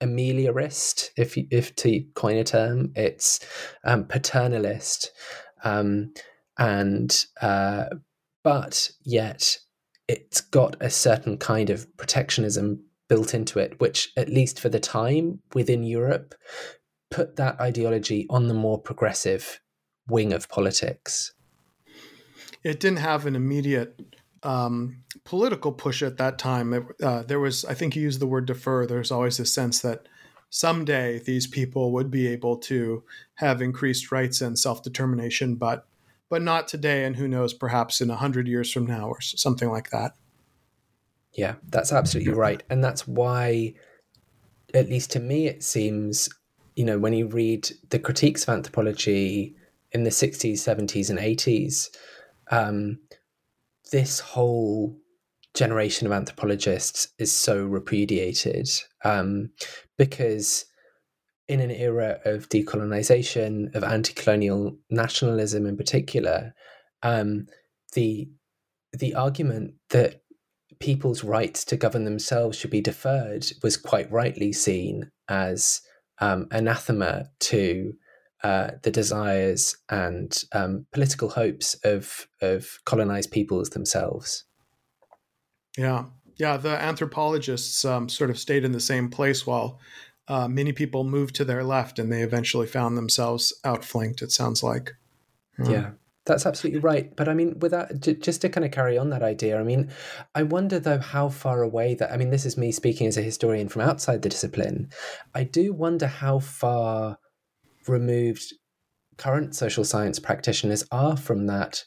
[0.00, 3.40] ameliorist, if if to coin a term, it's
[3.84, 5.10] um, paternalist,
[5.64, 6.12] um,
[6.58, 7.84] and uh,
[8.42, 9.58] but yet
[10.08, 14.80] it's got a certain kind of protectionism built into it, which at least for the
[14.80, 16.34] time within Europe
[17.10, 19.60] put that ideology on the more progressive
[20.08, 21.34] wing of politics.
[22.62, 24.00] It didn't have an immediate
[24.44, 26.88] um, political push at that time.
[27.02, 28.86] Uh, there was, I think you used the word defer.
[28.86, 30.06] There's always a sense that
[30.48, 33.02] someday these people would be able to
[33.34, 35.86] have increased rights and self determination, but
[36.28, 37.04] but not today.
[37.04, 40.12] And who knows, perhaps in a hundred years from now or something like that.
[41.32, 43.74] Yeah, that's absolutely right, and that's why,
[44.74, 46.28] at least to me, it seems,
[46.74, 49.54] you know, when you read the critiques of anthropology
[49.92, 51.88] in the 60s, 70s, and 80s,
[52.50, 52.98] um,
[53.92, 54.96] this whole
[55.54, 58.68] generation of anthropologists is so repudiated
[59.04, 59.50] um,
[59.98, 60.64] because
[61.48, 66.54] in an era of decolonization, of anti-colonial nationalism in particular,
[67.02, 67.46] um,
[67.94, 68.28] the
[68.92, 70.22] the argument that
[70.80, 75.82] people's rights to govern themselves should be deferred was quite rightly seen as
[76.20, 77.94] um, anathema to
[78.42, 84.44] uh, the desires and um, political hopes of of colonized peoples themselves.
[85.76, 86.56] Yeah, yeah.
[86.56, 89.78] The anthropologists um, sort of stayed in the same place while
[90.28, 94.22] uh, many people moved to their left, and they eventually found themselves outflanked.
[94.22, 94.92] It sounds like.
[95.56, 95.70] Hmm.
[95.70, 95.90] Yeah.
[96.26, 97.14] That's absolutely right.
[97.16, 99.90] But I mean, without just to kind of carry on that idea, I mean,
[100.34, 102.12] I wonder though how far away that.
[102.12, 104.90] I mean, this is me speaking as a historian from outside the discipline.
[105.34, 107.18] I do wonder how far
[107.88, 108.54] removed
[109.20, 111.84] current social science practitioners are from that,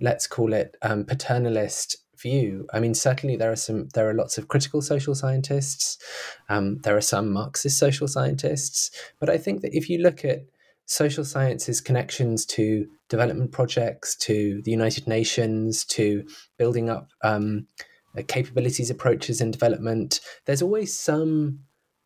[0.00, 2.66] let's call it um, paternalist view.
[2.74, 5.96] I mean, certainly there are some, there are lots of critical social scientists.
[6.50, 10.44] Um, there are some Marxist social scientists, but I think that if you look at
[10.86, 16.24] social sciences connections to development projects, to the United Nations, to
[16.58, 17.66] building up um,
[18.22, 21.60] capabilities approaches in development, there's always some,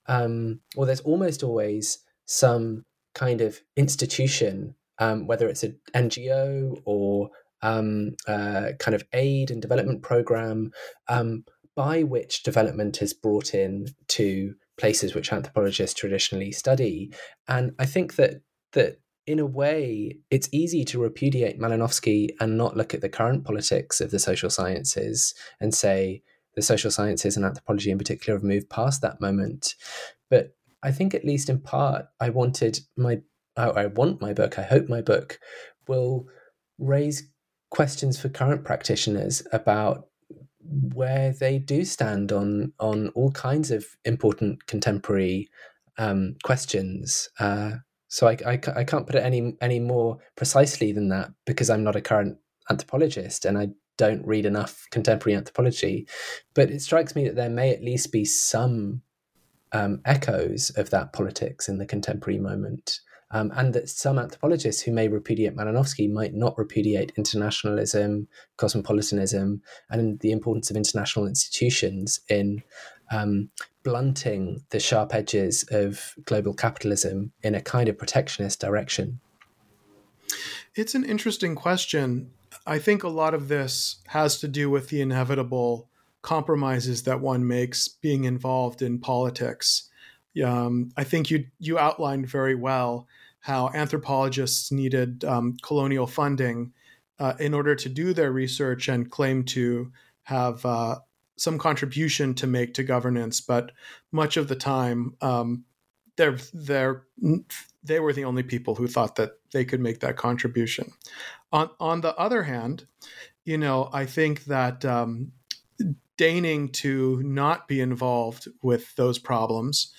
[0.06, 7.30] um, or there's almost always some kind of institution, um, whether it's an NGO or
[7.62, 10.70] um, uh, kind of aid and development program,
[11.08, 17.12] um, by which development is brought in to places which anthropologists traditionally study.
[17.48, 18.40] And I think that
[18.72, 23.44] that in a way, it's easy to repudiate Malinowski and not look at the current
[23.44, 26.22] politics of the social sciences and say
[26.54, 29.74] the social sciences and anthropology in particular have moved past that moment.
[30.30, 33.20] But I think at least in part, I wanted my,
[33.56, 35.38] I want my book, I hope my book
[35.86, 36.26] will
[36.78, 37.28] raise
[37.70, 40.08] questions for current practitioners about
[40.94, 45.48] where they do stand on on all kinds of important contemporary
[45.98, 47.28] um, questions.
[47.38, 47.72] Uh,
[48.08, 51.84] so I, I, I can't put it any any more precisely than that because I'm
[51.84, 52.38] not a current
[52.70, 53.68] anthropologist and I
[53.98, 56.08] don't read enough contemporary anthropology.
[56.54, 59.02] But it strikes me that there may at least be some
[59.72, 63.00] um, echoes of that politics in the contemporary moment.
[63.30, 70.18] Um, and that some anthropologists who may repudiate Malinowski might not repudiate internationalism, cosmopolitanism, and
[70.20, 72.62] the importance of international institutions in
[73.10, 73.50] um,
[73.82, 79.20] blunting the sharp edges of global capitalism in a kind of protectionist direction.
[80.74, 82.30] It's an interesting question.
[82.66, 85.88] I think a lot of this has to do with the inevitable
[86.22, 89.88] compromises that one makes being involved in politics.
[90.44, 93.08] Um, I think you you outlined very well
[93.40, 96.72] how anthropologists needed um, colonial funding
[97.18, 99.90] uh, in order to do their research and claim to
[100.24, 100.96] have uh,
[101.38, 103.72] some contribution to make to governance, but
[104.12, 105.64] much of the time, um,
[106.16, 107.04] they're they're
[107.82, 110.92] they were the only people who thought that they could make that contribution.
[111.52, 112.86] On on the other hand,
[113.44, 115.32] you know, I think that um,
[116.16, 119.94] deigning to not be involved with those problems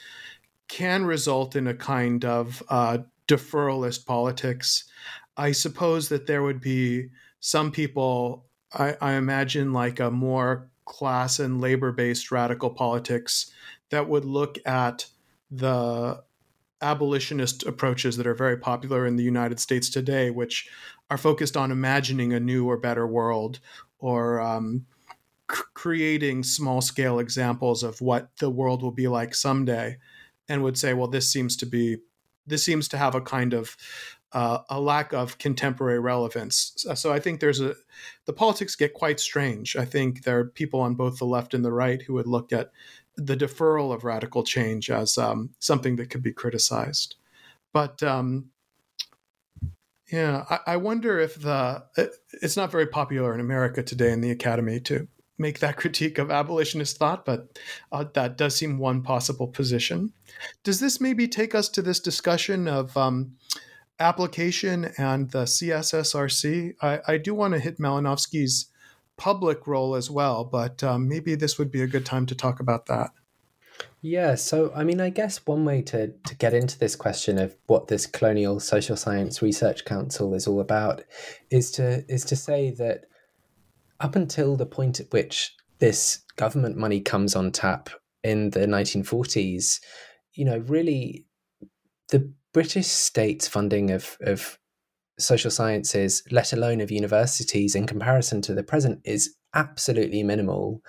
[0.67, 4.83] can result in a kind of uh, deferralist politics.
[5.37, 11.39] I suppose that there would be some people, I, I imagine, like a more class
[11.39, 13.51] and labor based radical politics
[13.91, 15.05] that would look at
[15.51, 16.21] the
[16.81, 20.67] abolitionist approaches that are very popular in the United States today, which
[21.09, 23.59] are focused on imagining a new or better world
[23.99, 24.85] or um,
[25.51, 29.97] c- creating small scale examples of what the world will be like someday,
[30.47, 31.97] and would say, well, this seems to be
[32.47, 33.77] this seems to have a kind of
[34.31, 36.85] uh, a lack of contemporary relevance.
[36.95, 37.75] So I think there's a
[38.25, 39.75] the politics get quite strange.
[39.75, 42.53] I think there are people on both the left and the right who would look
[42.53, 42.71] at
[43.15, 47.15] the deferral of radical change as um, something that could be criticized.
[47.73, 48.51] But um,
[50.11, 54.21] yeah, I, I, wonder if the it, it's not very popular in America today in
[54.21, 57.59] the academy to make that critique of abolitionist thought, but
[57.91, 60.13] uh, that does seem one possible position.
[60.63, 63.33] Does this maybe take us to this discussion of um,
[63.99, 66.73] application and the CSSRC?
[66.81, 68.67] I, I do want to hit Malinowski's
[69.17, 72.59] public role as well, but um, maybe this would be a good time to talk
[72.59, 73.11] about that.
[74.01, 77.55] Yeah, so I mean, I guess one way to, to get into this question of
[77.67, 81.03] what this Colonial Social Science Research Council is all about
[81.49, 83.05] is to is to say that
[83.99, 87.89] up until the point at which this government money comes on tap
[88.23, 89.81] in the 1940s,
[90.33, 91.25] you know, really
[92.09, 94.57] the British state's funding of, of
[95.19, 100.81] social sciences, let alone of universities, in comparison to the present, is absolutely minimal.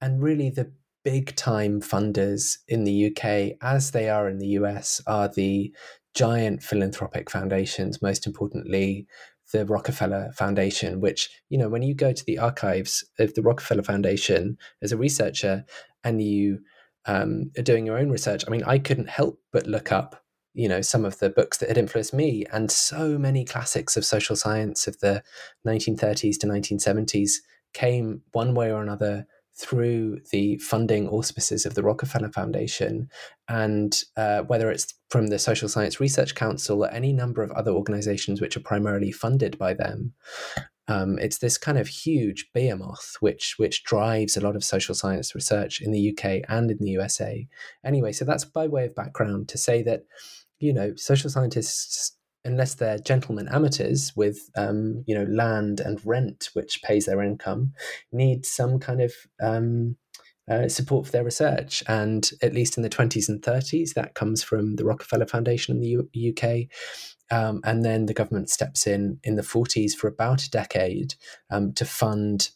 [0.00, 0.72] And really, the
[1.04, 5.72] big time funders in the UK, as they are in the US, are the
[6.14, 9.06] giant philanthropic foundations, most importantly,
[9.52, 13.82] the Rockefeller Foundation, which, you know, when you go to the archives of the Rockefeller
[13.82, 15.64] Foundation as a researcher
[16.02, 16.58] and you
[17.04, 20.24] um, are doing your own research, I mean, I couldn't help but look up,
[20.56, 24.04] you know, some of the books that had influenced me and so many classics of
[24.06, 25.22] social science of the
[25.66, 27.34] 1930s to 1970s
[27.74, 29.26] came one way or another
[29.58, 33.08] through the funding auspices of the Rockefeller Foundation,
[33.48, 37.70] and uh, whether it's from the Social Science Research Council or any number of other
[37.70, 40.12] organizations which are primarily funded by them.
[40.88, 45.34] Um, it's this kind of huge behemoth which which drives a lot of social science
[45.34, 47.48] research in the UK and in the USA.
[47.84, 50.04] Anyway, so that's by way of background to say that
[50.58, 56.50] you know social scientists unless they're gentlemen amateurs with um, you know land and rent
[56.52, 57.72] which pays their income
[58.12, 59.96] need some kind of um,
[60.48, 61.82] uh, support for their research.
[61.88, 65.80] And at least in the 20s and 30s that comes from the rockefeller foundation in
[65.80, 66.66] the U- uk
[67.30, 71.14] um, and then the government steps in in the 40s for about a decade
[71.50, 72.50] um, to fund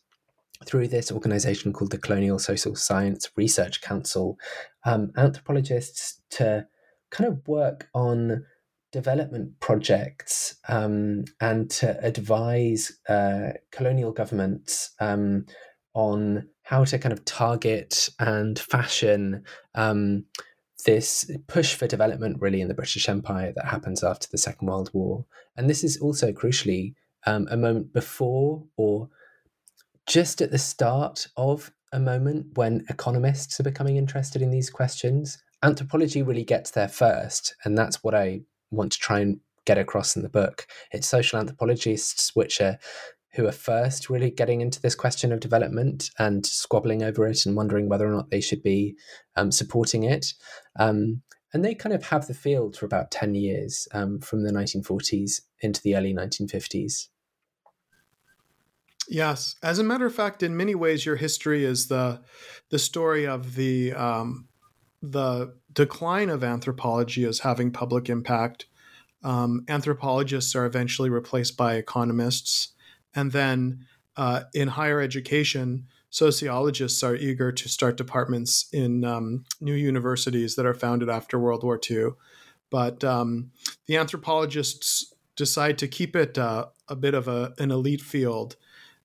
[0.67, 4.39] through this organization called the colonial social science research council
[4.85, 6.67] um, anthropologists to
[7.11, 8.45] kind of work on
[8.93, 15.47] development projects um, and to advise uh, colonial governments um,
[15.95, 19.45] on how to kind of target and fashion
[19.75, 20.25] um,
[20.85, 24.91] this push for development really in the British Empire that happens after the Second World
[24.93, 25.25] War.
[25.57, 26.95] And this is also crucially
[27.27, 29.09] um, a moment before or
[30.07, 35.39] just at the start of a moment when economists are becoming interested in these questions.
[35.63, 38.41] Anthropology really gets there first, and that's what I
[38.71, 40.67] want to try and get across in the book.
[40.91, 42.79] It's social anthropologists which are
[43.35, 47.55] who are first really getting into this question of development and squabbling over it and
[47.55, 48.97] wondering whether or not they should be
[49.37, 50.35] um, supporting it.
[50.79, 54.53] Um, and they kind of have the field for about 10 years um, from the
[54.53, 57.09] 1940s into the early 1950s.
[59.09, 62.21] Yes, as a matter of fact, in many ways, your history is the
[62.71, 64.47] the story of the um,
[65.03, 68.67] the decline of anthropology as having public impact.
[69.23, 72.69] Um, anthropologists are eventually replaced by economists,
[73.15, 73.87] and then
[74.17, 80.67] uh, in higher education, sociologists are eager to start departments in um, new universities that
[80.67, 82.11] are founded after World War II.
[82.71, 83.51] But um,
[83.87, 88.57] the anthropologists decide to keep it uh, a bit of a, an elite field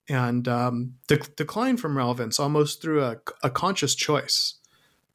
[0.07, 4.55] and um, de- decline from relevance almost through a, a conscious choice.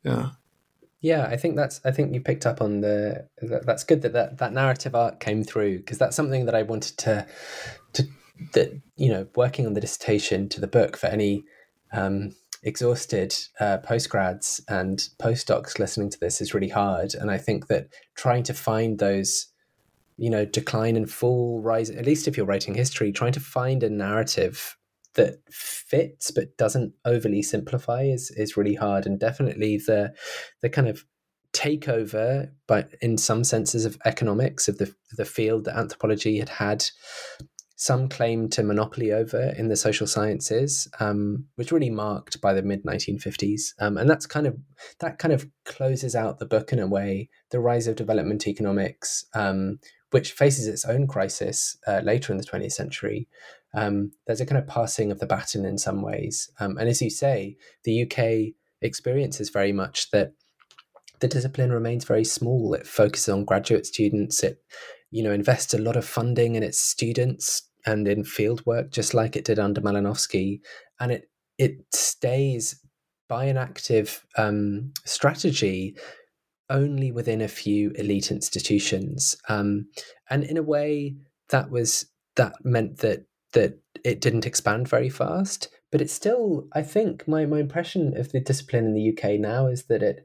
[0.02, 0.30] Yeah.
[1.00, 1.80] Yeah, I think that's.
[1.84, 3.26] I think you picked up on the.
[3.40, 6.62] That, that's good that, that that narrative arc came through because that's something that I
[6.62, 7.26] wanted to,
[7.94, 8.06] to
[8.52, 11.44] that you know working on the dissertation to the book for any
[11.92, 17.68] um, exhausted uh, postgrads and postdocs listening to this is really hard, and I think
[17.68, 19.46] that trying to find those
[20.18, 23.82] you know decline and fall rise at least if you're writing history trying to find
[23.82, 24.76] a narrative
[25.14, 29.06] that fits but doesn't overly simplify is is really hard.
[29.06, 30.14] And definitely the
[30.62, 31.04] the kind of
[31.52, 36.84] takeover but in some senses of economics of the the field that anthropology had had
[37.74, 42.62] some claim to monopoly over in the social sciences um, was really marked by the
[42.62, 44.56] mid 1950s um, and that's kind of
[45.00, 49.24] that kind of closes out the book in a way the rise of development economics
[49.34, 49.78] um,
[50.10, 53.26] which faces its own crisis uh, later in the 20th century
[53.74, 56.50] um, there's a kind of passing of the baton in some ways.
[56.58, 60.32] Um, and as you say, the UK experience is very much that
[61.20, 62.74] the discipline remains very small.
[62.74, 64.42] It focuses on graduate students.
[64.42, 64.62] It,
[65.10, 69.14] you know, invests a lot of funding in its students and in field work, just
[69.14, 70.60] like it did under Malinowski.
[70.98, 72.80] And it it stays
[73.28, 75.96] by an active um, strategy
[76.70, 79.36] only within a few elite institutions.
[79.48, 79.88] Um,
[80.30, 81.16] and in a way,
[81.50, 82.06] that was
[82.36, 86.68] that meant that that it didn't expand very fast, but it's still.
[86.72, 90.24] I think my my impression of the discipline in the UK now is that it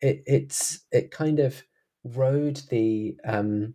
[0.00, 1.62] it it's it kind of
[2.04, 3.74] rode the um,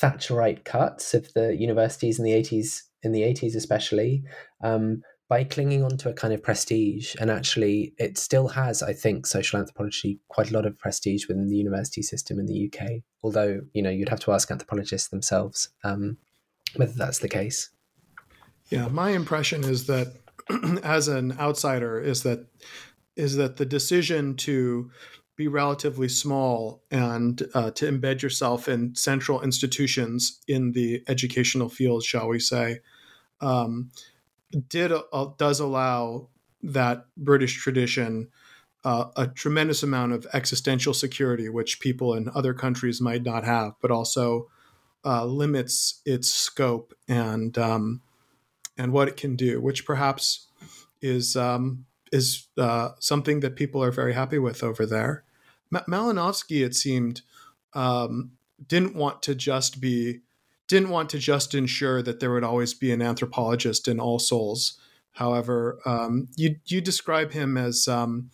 [0.00, 4.24] Thatcherite cuts of the universities in the eighties in the eighties especially.
[4.62, 7.14] Um, by clinging on to a kind of prestige.
[7.20, 11.48] And actually, it still has, I think, social anthropology quite a lot of prestige within
[11.48, 13.02] the university system in the UK.
[13.22, 16.16] Although, you know, you'd have to ask anthropologists themselves um,
[16.76, 17.70] whether that's the case.
[18.68, 20.14] Yeah, my impression is that
[20.82, 22.46] as an outsider is that
[23.16, 24.90] is that the decision to
[25.36, 32.02] be relatively small and uh, to embed yourself in central institutions in the educational field,
[32.02, 32.80] shall we say,
[33.40, 33.90] um,
[34.68, 36.28] did uh, does allow
[36.62, 38.28] that British tradition
[38.84, 43.72] uh, a tremendous amount of existential security, which people in other countries might not have,
[43.80, 44.48] but also
[45.04, 48.00] uh, limits its scope and um,
[48.78, 50.46] and what it can do, which perhaps
[51.02, 55.24] is um, is uh, something that people are very happy with over there.
[55.70, 57.22] Ma- Malinowski, it seemed,
[57.74, 58.32] um,
[58.66, 60.20] didn't want to just be
[60.68, 64.78] didn't want to just ensure that there would always be an anthropologist in All Souls.
[65.12, 68.30] However, um, you you describe him as um,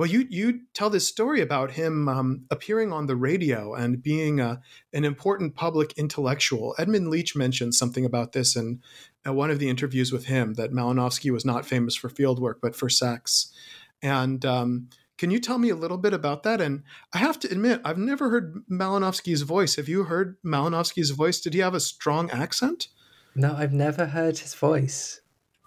[0.00, 4.40] well, you you tell this story about him um, appearing on the radio and being
[4.40, 4.58] a,
[4.94, 6.74] an important public intellectual.
[6.78, 8.80] Edmund Leach mentioned something about this in
[9.26, 12.74] one of the interviews with him that Malinowski was not famous for field work but
[12.74, 13.52] for sex.
[14.00, 14.88] And um,
[15.18, 16.62] can you tell me a little bit about that?
[16.62, 16.82] And
[17.12, 19.76] I have to admit, I've never heard Malinowski's voice.
[19.76, 21.40] Have you heard Malinowski's voice?
[21.40, 22.88] Did he have a strong accent?
[23.34, 25.20] No, I've never heard his voice.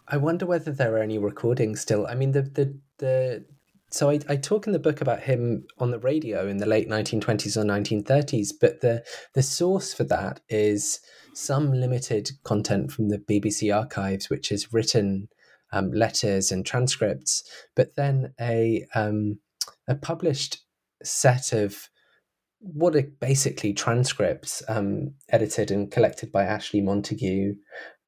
[0.07, 2.07] I wonder whether there are any recordings still.
[2.07, 3.45] I mean, the the the
[3.93, 6.89] so I, I, talk in the book about him on the radio in the late
[6.89, 9.03] 1920s or 1930s, but the
[9.35, 10.99] the source for that is
[11.35, 15.29] some limited content from the BBC archives, which is written
[15.71, 17.43] um, letters and transcripts,
[17.75, 19.37] but then a um,
[19.87, 20.63] a published
[21.03, 21.89] set of
[22.59, 27.57] what are basically transcripts um, edited and collected by Ashley Montagu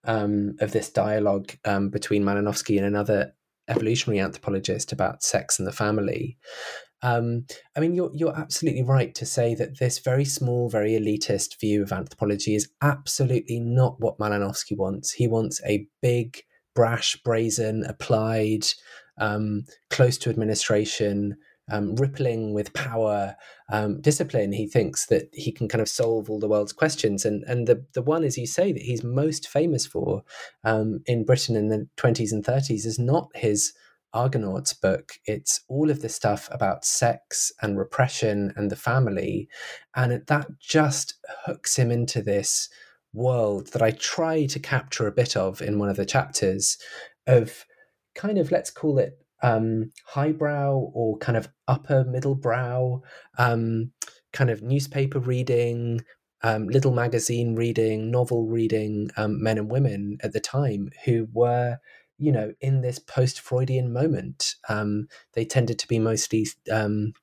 [0.06, 3.34] um, of this dialogue um, between Malinowski and another
[3.68, 6.38] evolutionary anthropologist about sex and the family.
[7.02, 7.46] Um,
[7.76, 11.84] I mean, you're you're absolutely right to say that this very small, very elitist view
[11.84, 15.12] of anthropology is absolutely not what Malinowski wants.
[15.12, 16.42] He wants a big,
[16.74, 18.66] brash, brazen, applied,
[19.20, 21.38] um, close to administration,
[21.72, 23.36] um, rippling with power,
[23.72, 24.52] um, discipline.
[24.52, 27.26] He thinks that he can kind of solve all the world's questions.
[27.26, 30.24] And and the the one, as you say, that he's most famous for
[30.64, 33.74] um, in Britain in the twenties and thirties is not his
[34.14, 35.14] Argonauts book.
[35.26, 39.50] It's all of the stuff about sex and repression and the family,
[39.96, 42.70] and that just hooks him into this
[43.14, 46.78] world that I try to capture a bit of in one of the chapters
[47.26, 47.66] of
[48.14, 53.04] kind of let's call it um, highbrow or kind of upper middle brow,
[53.38, 53.92] um,
[54.34, 56.02] kind of newspaper reading,
[56.42, 61.78] um, little magazine reading, novel reading um, men and women at the time who were,
[62.18, 64.56] you know, in this post Freudian moment.
[64.68, 67.14] Um, they tended to be mostly um,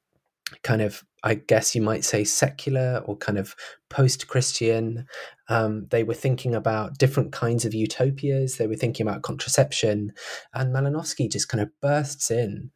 [0.63, 3.55] kind of I guess you might say secular or kind of
[3.91, 5.07] post Christian.
[5.49, 8.57] Um, they were thinking about different kinds of utopias.
[8.57, 10.13] They were thinking about contraception.
[10.55, 12.71] And Malinowski just kind of bursts in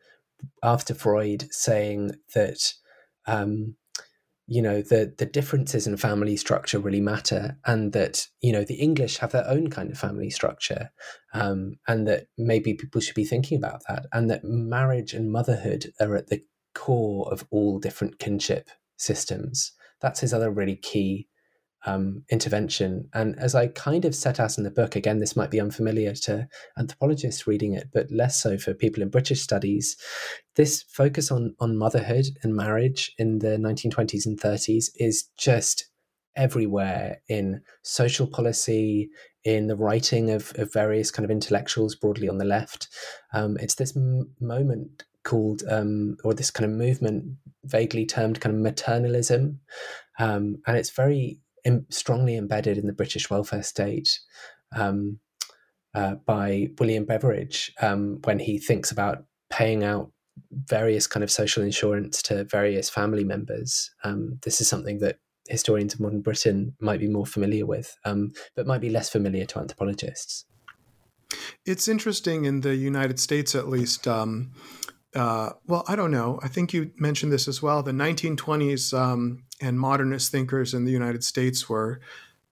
[0.62, 2.74] after Freud saying that.
[3.26, 3.76] Um,
[4.48, 8.74] you know the the differences in family structure really matter and that you know the
[8.74, 10.90] english have their own kind of family structure
[11.34, 15.92] um, and that maybe people should be thinking about that and that marriage and motherhood
[16.00, 16.42] are at the
[16.76, 18.68] core of all different kinship
[18.98, 19.72] systems.
[20.00, 21.26] That's his other really key
[21.86, 23.08] um, intervention.
[23.14, 26.14] And as I kind of set out in the book, again, this might be unfamiliar
[26.26, 26.46] to
[26.78, 29.96] anthropologists reading it, but less so for people in British studies.
[30.56, 35.88] This focus on on motherhood and marriage in the 1920s and 30s is just
[36.36, 39.08] everywhere in social policy,
[39.44, 42.88] in the writing of, of various kind of intellectuals broadly on the left.
[43.32, 48.54] Um, it's this m- moment called, um, or this kind of movement vaguely termed kind
[48.54, 49.58] of maternalism.
[50.18, 54.20] Um, and it's very Im- strongly embedded in the British welfare state
[54.74, 55.18] um,
[55.94, 60.12] uh, by William Beveridge um, when he thinks about paying out
[60.52, 63.90] various kind of social insurance to various family members.
[64.04, 65.18] Um, this is something that
[65.48, 69.44] historians of modern Britain might be more familiar with, um, but might be less familiar
[69.46, 70.44] to anthropologists.
[71.64, 74.06] It's interesting in the United States, at least.
[74.06, 74.52] Um,
[75.16, 76.38] uh, well, I don't know.
[76.42, 77.82] I think you mentioned this as well.
[77.82, 82.00] The 1920s um, and modernist thinkers in the United States were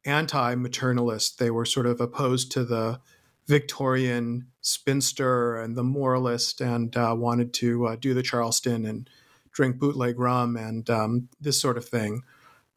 [0.07, 1.37] anti maternalist.
[1.37, 3.01] They were sort of opposed to the
[3.47, 9.11] Victorian spinster and the moralist and uh, wanted to uh, do the Charleston and
[9.53, 12.23] drink bootleg rum and um, this sort of thing.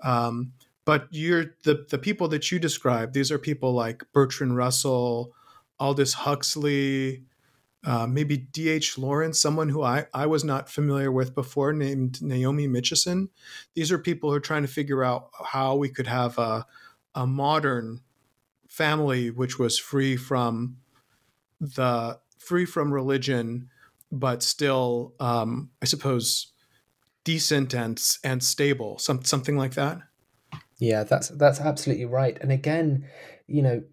[0.03, 0.51] Um,
[0.83, 5.31] but you're the, the people that you describe, these are people like Bertrand Russell,
[5.79, 7.23] Aldous Huxley,
[7.87, 8.97] uh, maybe D.H.
[8.97, 13.29] Lawrence, someone who I, I was not familiar with before, named Naomi Mitchison.
[13.75, 16.65] These are people who are trying to figure out how we could have a,
[17.15, 18.01] a modern
[18.67, 20.75] family which was free from
[21.61, 23.69] the free from religion,
[24.11, 26.51] but still, um, I suppose,
[27.23, 29.99] decent and and stable, some something like that.
[30.77, 32.37] Yeah, that's that's absolutely right.
[32.41, 33.07] And again,
[33.47, 33.83] you know,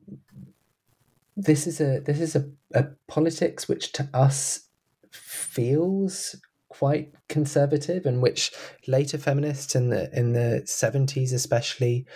[1.37, 4.69] this is a this is a, a politics which to us
[5.11, 6.37] feels
[6.69, 8.53] quite conservative and which
[8.89, 12.07] later feminists in the in the 70s especially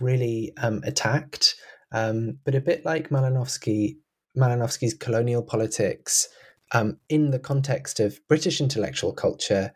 [0.00, 1.56] really um, attacked.
[1.92, 3.96] Um, but a bit like Malinowski
[4.36, 6.28] Malinowski's colonial politics
[6.72, 9.72] um, in the context of British intellectual culture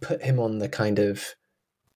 [0.00, 1.34] put him on the kind of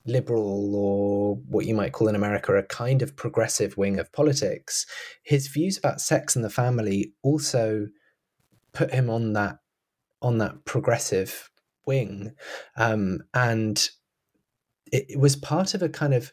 [0.06, 4.86] liberal or what you might call in America a kind of progressive wing of politics,
[5.22, 7.86] his views about sex and the family also
[8.72, 9.58] put him on that
[10.22, 11.50] on that progressive
[11.86, 12.32] wing,
[12.76, 13.90] um, and
[14.90, 16.32] it, it was part of a kind of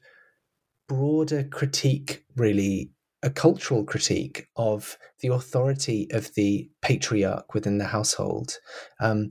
[0.88, 2.92] broader critique, really
[3.24, 8.58] a cultural critique of the authority of the patriarch within the household.
[9.00, 9.30] Um,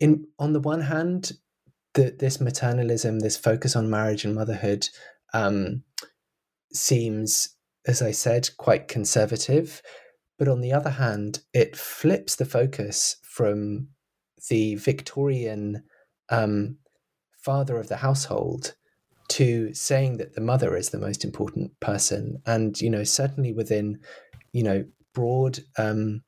[0.00, 1.32] in on the one hand,
[1.98, 4.88] the, this maternalism, this focus on marriage and motherhood,
[5.34, 5.82] um,
[6.72, 7.56] seems,
[7.88, 9.82] as I said, quite conservative.
[10.38, 13.88] But on the other hand, it flips the focus from
[14.48, 15.82] the Victorian
[16.28, 16.78] um,
[17.42, 18.76] father of the household
[19.30, 22.40] to saying that the mother is the most important person.
[22.46, 23.98] And, you know, certainly within,
[24.52, 24.84] you know,
[25.14, 26.22] broad um,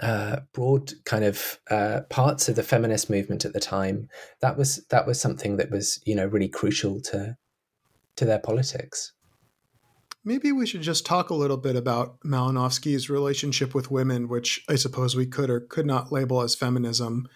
[0.00, 4.08] uh, broad kind of uh, parts of the feminist movement at the time,
[4.40, 7.36] that was that was something that was you know really crucial to
[8.16, 9.12] to their politics.
[10.24, 14.74] Maybe we should just talk a little bit about Malinowski's relationship with women, which I
[14.74, 17.28] suppose we could or could not label as feminism.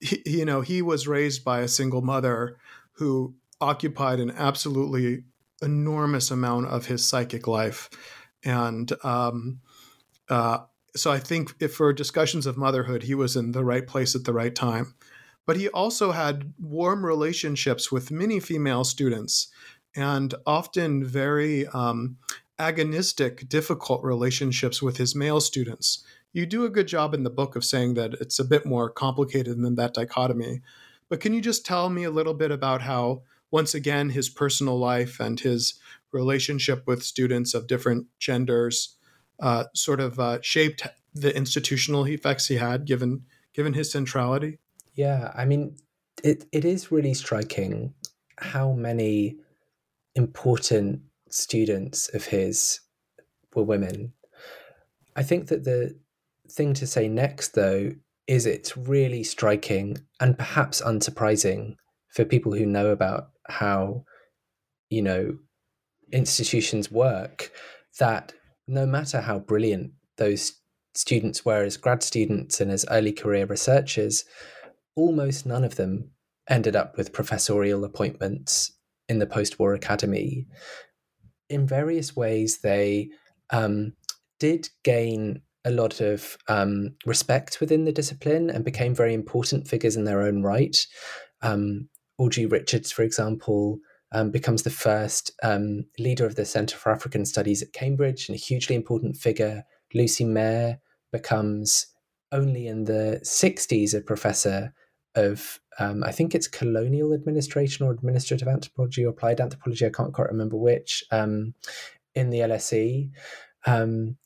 [0.00, 2.56] He, you know, he was raised by a single mother
[2.94, 5.24] who occupied an absolutely
[5.62, 7.88] enormous amount of his psychic life,
[8.44, 9.60] and um,
[10.28, 10.58] uh,
[10.94, 14.24] so I think if for discussions of motherhood, he was in the right place at
[14.24, 14.94] the right time.
[15.46, 19.48] but he also had warm relationships with many female students
[19.94, 22.16] and often very um,
[22.58, 26.04] agonistic, difficult relationships with his male students.
[26.32, 28.88] You do a good job in the book of saying that it's a bit more
[28.88, 30.62] complicated than that dichotomy.
[31.08, 34.78] But can you just tell me a little bit about how, once again, his personal
[34.78, 35.74] life and his
[36.10, 38.96] relationship with students of different genders
[39.42, 43.24] uh, sort of uh, shaped the institutional effects he had, given
[43.54, 44.58] given his centrality?
[44.94, 45.76] Yeah, I mean,
[46.24, 47.94] it, it is really striking
[48.38, 49.36] how many
[50.14, 52.80] important students of his
[53.54, 54.12] were women.
[55.16, 55.98] I think that the
[56.50, 57.92] thing to say next, though,
[58.26, 61.76] is it's really striking and perhaps unsurprising
[62.10, 64.04] for people who know about how,
[64.88, 65.36] you know,
[66.12, 67.50] institutions work
[67.98, 68.32] that
[68.66, 70.60] no matter how brilliant those
[70.94, 74.24] students were as grad students and as early career researchers,
[74.94, 76.10] almost none of them
[76.48, 78.72] ended up with professorial appointments
[79.08, 80.46] in the post war academy.
[81.48, 83.10] In various ways, they
[83.50, 83.94] um,
[84.38, 89.96] did gain a lot of um, respect within the discipline and became very important figures
[89.96, 90.86] in their own right.
[91.40, 91.88] Um,
[92.18, 93.78] Audrey Richards, for example,
[94.12, 98.36] um, becomes the first um, leader of the Centre for African Studies at Cambridge and
[98.36, 99.64] a hugely important figure.
[99.94, 100.80] Lucy Mair
[101.12, 101.86] becomes
[102.30, 104.72] only in the 60s a professor
[105.14, 109.86] of um, I think it's colonial administration or administrative anthropology or applied anthropology.
[109.86, 111.54] I can't quite remember which um,
[112.14, 113.10] in the LSE.
[113.66, 114.16] Um,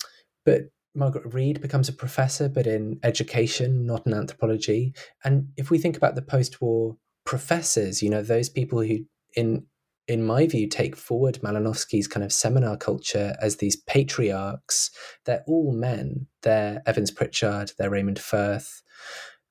[0.45, 4.95] but Margaret Read becomes a professor, but in education, not in anthropology.
[5.24, 9.01] And if we think about the post-war professors, you know, those people who,
[9.37, 9.66] in
[10.09, 14.91] in my view, take forward Malinowski's kind of seminar culture as these patriarchs.
[15.25, 16.27] They're all men.
[16.43, 17.73] They're Evans Pritchard.
[17.79, 18.83] They're Raymond Firth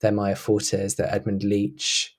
[0.02, 2.16] they're Meyer Fortes, they're Edmund Leach.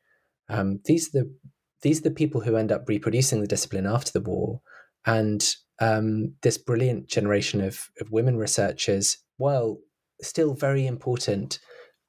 [0.48, 1.34] Um, these are the
[1.82, 4.60] these are the people who end up reproducing the discipline after the war,
[5.04, 9.78] and um, this brilliant generation of, of women researchers, while
[10.22, 11.58] still very important,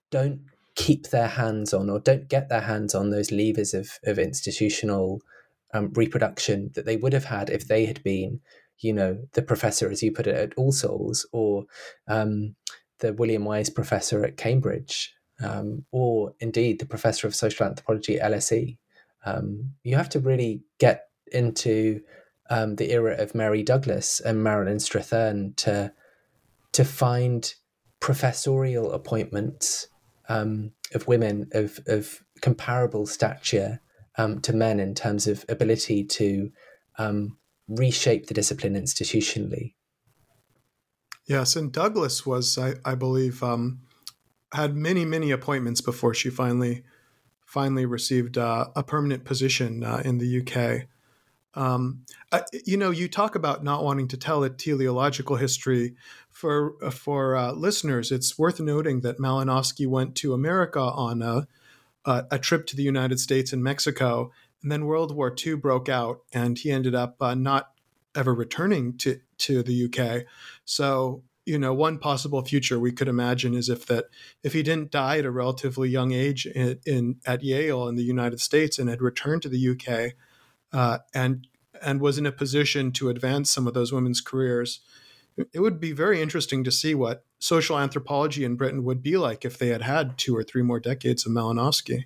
[0.10, 0.40] don't
[0.76, 5.22] keep their hands on or don't get their hands on those levers of, of institutional
[5.74, 8.40] um, reproduction that they would have had if they had been,
[8.80, 11.66] you know, the professor, as you put it, at All Souls or
[12.08, 12.56] um,
[13.00, 18.32] the William Wyse professor at Cambridge um, or indeed the professor of social anthropology at
[18.32, 18.78] LSE.
[19.26, 22.02] Um, you have to really get into
[22.50, 25.92] um, the era of Mary Douglas and Marilyn Strathern to
[26.74, 27.54] to find
[28.00, 29.88] professorial appointments
[30.30, 33.82] um, of women of of comparable stature
[34.18, 36.52] um, to men in terms of ability to
[36.98, 37.38] um,
[37.68, 39.74] reshape the discipline institutionally.
[41.26, 43.82] Yes, and Douglas was, I, I believe, um,
[44.54, 46.84] had many many appointments before she finally
[47.46, 50.88] finally received uh, a permanent position uh, in the UK.
[51.54, 55.96] Um, uh, you know, you talk about not wanting to tell a teleological history.
[56.30, 61.48] For uh, for uh, listeners, it's worth noting that Malinowski went to America on a,
[62.08, 64.32] a, trip to the United States and Mexico,
[64.62, 67.72] and then World War II broke out, and he ended up uh, not
[68.16, 70.26] ever returning to to the UK.
[70.66, 74.06] So you know one possible future we could imagine is if that
[74.44, 78.04] if he didn't die at a relatively young age in, in at Yale in the
[78.04, 80.14] United States and had returned to the UK
[80.74, 81.48] uh, and
[81.82, 84.82] and was in a position to advance some of those women's careers
[85.54, 89.46] it would be very interesting to see what social anthropology in Britain would be like
[89.46, 92.06] if they had had two or three more decades of Malinowski.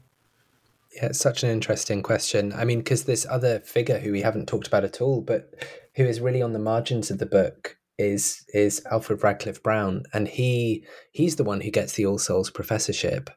[0.95, 2.51] Yeah, it's such an interesting question.
[2.53, 5.53] I mean, because this other figure who we haven't talked about at all, but
[5.95, 10.27] who is really on the margins of the book, is is Alfred Radcliffe Brown, and
[10.27, 13.29] he he's the one who gets the All Souls professorship,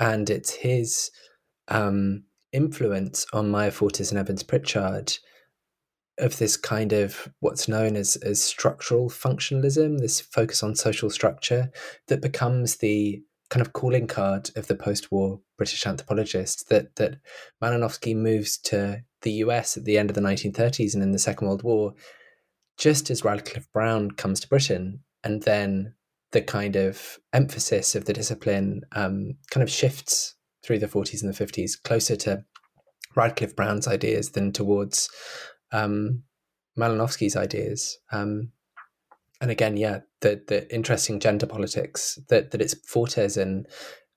[0.00, 1.10] and it's his
[1.68, 5.18] um, influence on Meyer Fortes and Evans Pritchard
[6.18, 11.70] of this kind of what's known as as structural functionalism, this focus on social structure
[12.08, 17.16] that becomes the kind of calling card of the post-war British anthropologist that that
[17.62, 21.48] Malinowski moves to the US at the end of the 1930s and in the Second
[21.48, 21.94] World War
[22.78, 25.94] just as Radcliffe Brown comes to Britain, and then
[26.30, 31.32] the kind of emphasis of the discipline um, kind of shifts through the 40s and
[31.32, 32.44] the 50s closer to
[33.16, 35.10] Radcliffe Brown's ideas than towards
[35.72, 36.22] um,
[36.78, 37.98] Malinowski's ideas.
[38.12, 38.52] Um,
[39.40, 43.66] and again, yeah, the the interesting gender politics that that it's Fortes and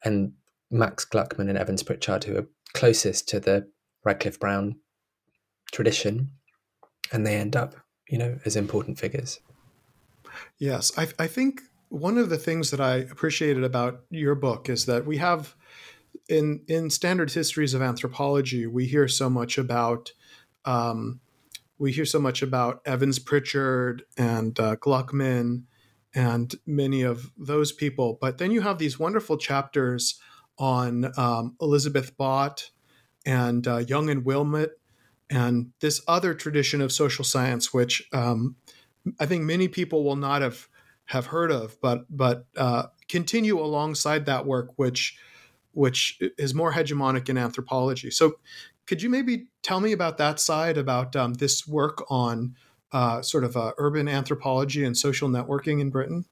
[0.04, 0.34] and
[0.70, 3.68] Max Gluckman and Evans Pritchard who are closest to the
[4.04, 4.78] Radcliffe Brown
[5.72, 6.32] tradition,
[7.12, 7.76] and they end up
[8.12, 9.40] you know, as important figures.
[10.60, 14.86] Yes, I, I think one of the things that I appreciated about your book is
[14.86, 15.56] that we have
[16.28, 20.12] in in standard histories of anthropology, we hear so much about
[20.66, 21.22] um,
[21.82, 25.64] we hear so much about Evans Pritchard and uh, Gluckman
[26.14, 28.20] and many of those people.
[28.22, 30.20] But then you have these wonderful chapters
[30.60, 32.70] on um, Elizabeth Bott
[33.26, 34.70] and uh, Young and Willmott
[35.32, 38.58] and this other tradition of social science, which um,
[39.20, 40.68] I think many people will not have
[41.06, 45.18] have heard of, but but uh, continue alongside that work, which
[45.72, 48.12] which is more hegemonic in anthropology.
[48.12, 48.36] So,
[48.86, 52.56] could you maybe tell me about that side about um, this work on
[52.92, 56.26] uh, sort of uh, urban anthropology and social networking in Britain?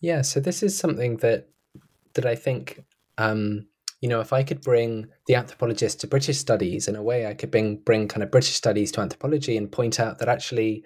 [0.00, 1.48] Yeah, so this is something that
[2.14, 2.84] that I think
[3.18, 3.66] um,
[4.04, 7.32] you know, if I could bring the anthropologist to British studies in a way, I
[7.32, 10.84] could bring bring kind of British studies to anthropology and point out that actually,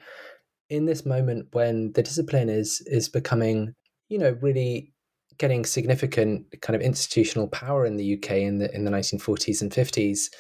[0.70, 3.74] in this moment when the discipline is is becoming,
[4.09, 4.92] you know, really
[5.38, 9.72] getting significant kind of institutional power in the UK in the in the 1940s and
[9.72, 10.30] 50s,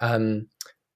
[0.00, 0.48] um,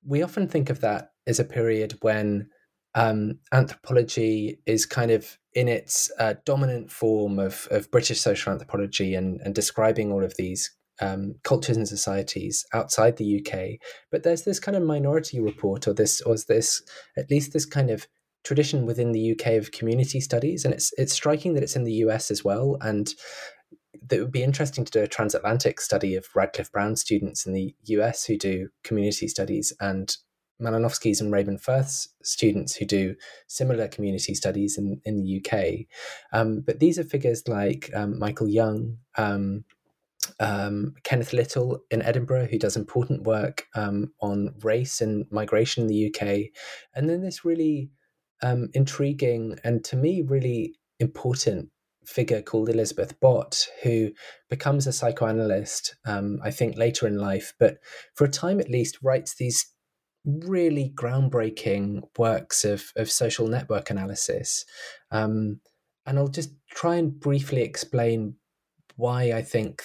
[0.05, 2.49] we often think of that as a period when
[2.95, 9.15] um, anthropology is kind of in its uh, dominant form of, of British social anthropology
[9.15, 10.71] and, and describing all of these
[11.01, 13.79] um, cultures and societies outside the UK,
[14.11, 16.83] but there's this kind of minority report, or this, or this,
[17.17, 18.07] at least this kind of
[18.45, 22.01] tradition within the UK of community studies, and it's it's striking that it's in the
[22.05, 23.15] US as well, and
[24.09, 27.75] that would be interesting to do a transatlantic study of Radcliffe Brown students in the
[27.85, 30.17] US who do community studies and
[30.61, 33.15] Malinowski's and Raymond Firth's students who do
[33.47, 35.87] similar community studies in, in the UK.
[36.33, 39.65] Um, but these are figures like um, Michael Young, um,
[40.41, 45.89] um, Kenneth Little in Edinburgh, who does important work um, on race and migration in
[45.89, 46.51] the UK.
[46.95, 47.91] And then this really
[48.43, 51.71] um, intriguing and to me really important
[52.09, 54.11] figure called Elizabeth Bott, who
[54.49, 57.77] becomes a psychoanalyst, um, I think, later in life, but
[58.15, 59.67] for a time at least writes these
[60.25, 64.65] really groundbreaking works of, of social network analysis.
[65.11, 65.61] Um,
[66.07, 68.37] and I'll just try and briefly explain
[68.97, 69.83] why I think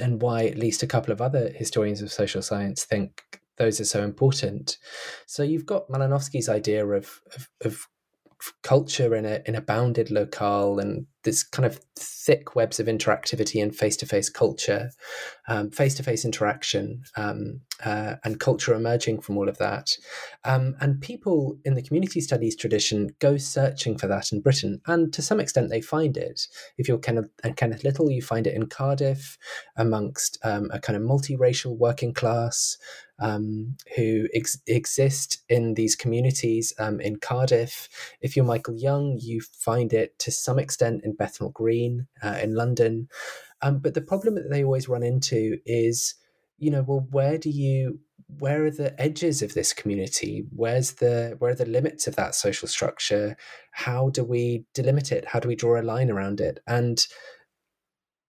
[0.00, 3.22] and why at least a couple of other historians of social science think
[3.58, 4.78] those are so important.
[5.26, 7.86] So you've got Malinowski's idea of, of, of
[8.62, 13.60] culture in a in a bounded locale and this kind of thick webs of interactivity
[13.60, 14.90] and face-to-face culture
[15.48, 19.90] um, face-to-face interaction um, uh, and culture emerging from all of that.
[20.44, 25.12] Um, and people in the community studies tradition go searching for that in britain and
[25.12, 26.46] to some extent they find it.
[26.78, 29.36] If you're kenneth, and kenneth little you find it in cardiff
[29.76, 32.76] amongst um, a kind of multiracial working class
[33.18, 37.88] um, who ex- exist in these communities um, in Cardiff.
[38.20, 42.54] If you're Michael Young, you find it to some extent in Bethnal Green uh, in
[42.54, 43.08] London.
[43.62, 46.14] Um, but the problem that they always run into is,
[46.58, 48.00] you know, well, where do you
[48.38, 52.34] where are the edges of this community where's the where are the limits of that
[52.34, 53.36] social structure
[53.70, 57.06] how do we delimit it how do we draw a line around it and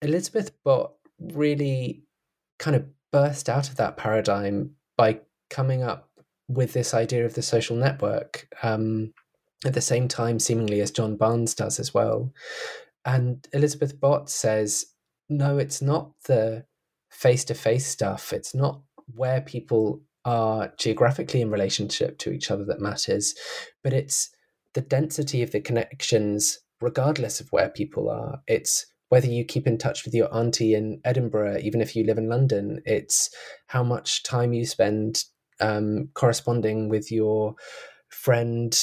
[0.02, 2.02] elizabeth bott really
[2.58, 6.08] kind of burst out of that paradigm by coming up
[6.48, 9.12] with this idea of the social network um,
[9.64, 12.32] at the same time, seemingly, as John Barnes does as well.
[13.04, 14.86] And Elizabeth Bott says,
[15.28, 16.64] no, it's not the
[17.10, 18.32] face to face stuff.
[18.32, 18.82] It's not
[19.14, 23.34] where people are geographically in relationship to each other that matters,
[23.82, 24.30] but it's
[24.74, 28.42] the density of the connections, regardless of where people are.
[28.46, 32.18] It's whether you keep in touch with your auntie in Edinburgh, even if you live
[32.18, 32.82] in London.
[32.84, 33.30] It's
[33.66, 35.24] how much time you spend
[35.60, 37.54] um, corresponding with your
[38.08, 38.78] friend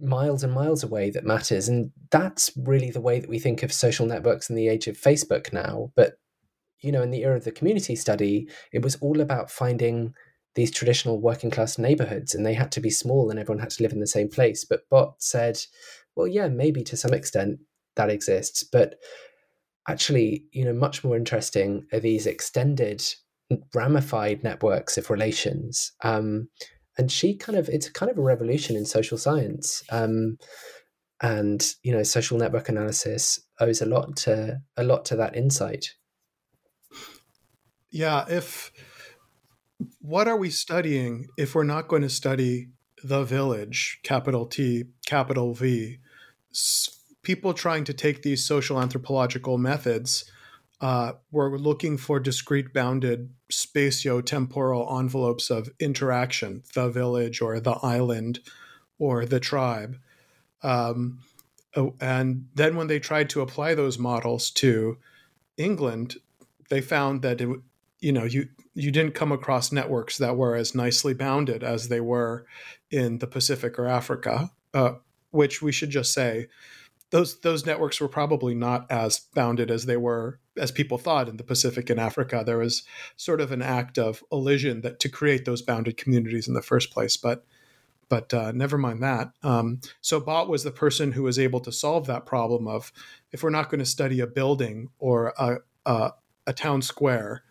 [0.00, 1.68] miles and miles away that matters.
[1.68, 4.98] And that's really the way that we think of social networks in the age of
[4.98, 5.92] Facebook now.
[5.94, 6.14] But,
[6.80, 10.14] you know, in the era of the community study, it was all about finding
[10.54, 13.82] these traditional working class neighborhoods and they had to be small and everyone had to
[13.82, 14.64] live in the same place.
[14.64, 15.58] But Bott said,
[16.14, 17.60] well, yeah, maybe to some extent
[17.96, 18.62] that exists.
[18.62, 18.96] But
[19.88, 23.04] actually, you know, much more interesting are these extended
[23.74, 25.92] ramified networks of relations.
[26.02, 26.48] Um,
[26.98, 30.38] and she kind of it's kind of a revolution in social science um,
[31.20, 35.94] and you know social network analysis owes a lot to a lot to that insight
[37.90, 38.72] yeah if
[40.00, 42.68] what are we studying if we're not going to study
[43.04, 45.98] the village capital t capital v
[47.22, 50.30] people trying to take these social anthropological methods
[50.82, 58.40] uh, we're looking for discrete bounded spatio-temporal envelopes of interaction, the village or the island
[58.98, 59.96] or the tribe.
[60.64, 61.20] Um,
[61.76, 64.98] oh, and then when they tried to apply those models to
[65.56, 66.16] England,
[66.68, 67.48] they found that it,
[68.00, 72.00] you know you you didn't come across networks that were as nicely bounded as they
[72.00, 72.44] were
[72.90, 74.94] in the Pacific or Africa, uh,
[75.30, 76.48] which we should just say
[77.12, 81.36] those those networks were probably not as bounded as they were as people thought in
[81.36, 82.42] the Pacific and Africa.
[82.44, 82.82] There was
[83.16, 86.90] sort of an act of elision that to create those bounded communities in the first
[86.90, 87.44] place, but
[88.08, 89.32] but uh, never mind that.
[89.42, 92.92] Um, so Bott was the person who was able to solve that problem of
[93.30, 95.56] if we're not going to study a building or a,
[95.86, 96.10] a,
[96.46, 97.42] a town square,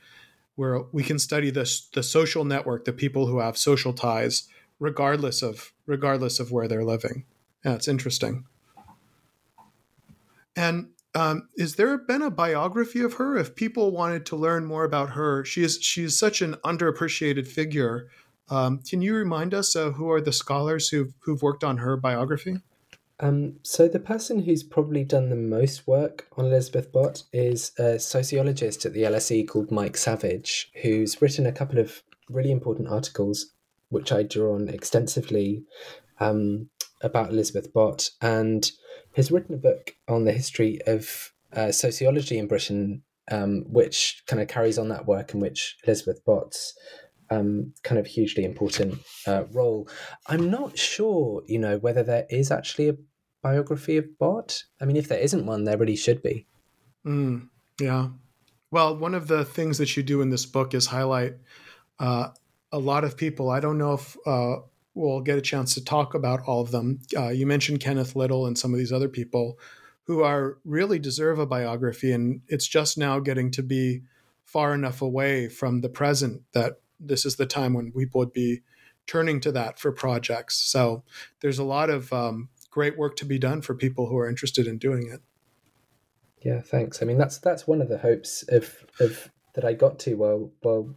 [0.56, 4.48] where we can study the the social network, the people who have social ties,
[4.80, 7.26] regardless of regardless of where they're living.
[7.64, 8.46] Yeah, it's interesting.
[10.56, 13.38] And um, is there been a biography of her?
[13.38, 18.08] If people wanted to learn more about her, she is she's such an underappreciated figure.
[18.50, 21.98] Um, can you remind us uh, who are the scholars who've who've worked on her
[21.98, 22.58] biography?
[23.20, 28.00] Um, so the person who's probably done the most work on Elizabeth Bott is a
[28.00, 33.52] sociologist at the LSE called Mike Savage, who's written a couple of really important articles,
[33.90, 35.64] which I draw on extensively
[36.20, 36.70] um,
[37.04, 38.72] about Elizabeth Bott, and
[39.16, 44.42] has written a book on the history of uh, sociology in Britain, um, which kind
[44.42, 46.74] of carries on that work in which Elizabeth Bott's
[47.30, 49.88] um, kind of hugely important uh, role.
[50.28, 52.98] I'm not sure, you know, whether there is actually a
[53.42, 54.64] biography of Bott.
[54.80, 56.46] I mean, if there isn't one, there really should be.
[57.06, 57.50] Mm,
[57.80, 58.10] yeah.
[58.70, 61.36] Well, one of the things that you do in this book is highlight
[62.00, 62.30] uh,
[62.72, 63.50] a lot of people.
[63.50, 64.58] I don't know if uh,
[64.94, 67.00] we'll get a chance to talk about all of them.
[67.16, 69.58] Uh, you mentioned Kenneth Little and some of these other people
[70.06, 74.02] who are really deserve a biography, and it's just now getting to be
[74.44, 78.62] far enough away from the present that this is the time when people would be
[79.08, 80.56] turning to that for projects.
[80.56, 81.04] So
[81.40, 84.68] there's a lot of um, great work to be done for people who are interested
[84.68, 85.22] in doing it.
[86.42, 87.02] Yeah, thanks.
[87.02, 90.52] I mean, that's that's one of the hopes of of that I got to while
[90.62, 90.96] while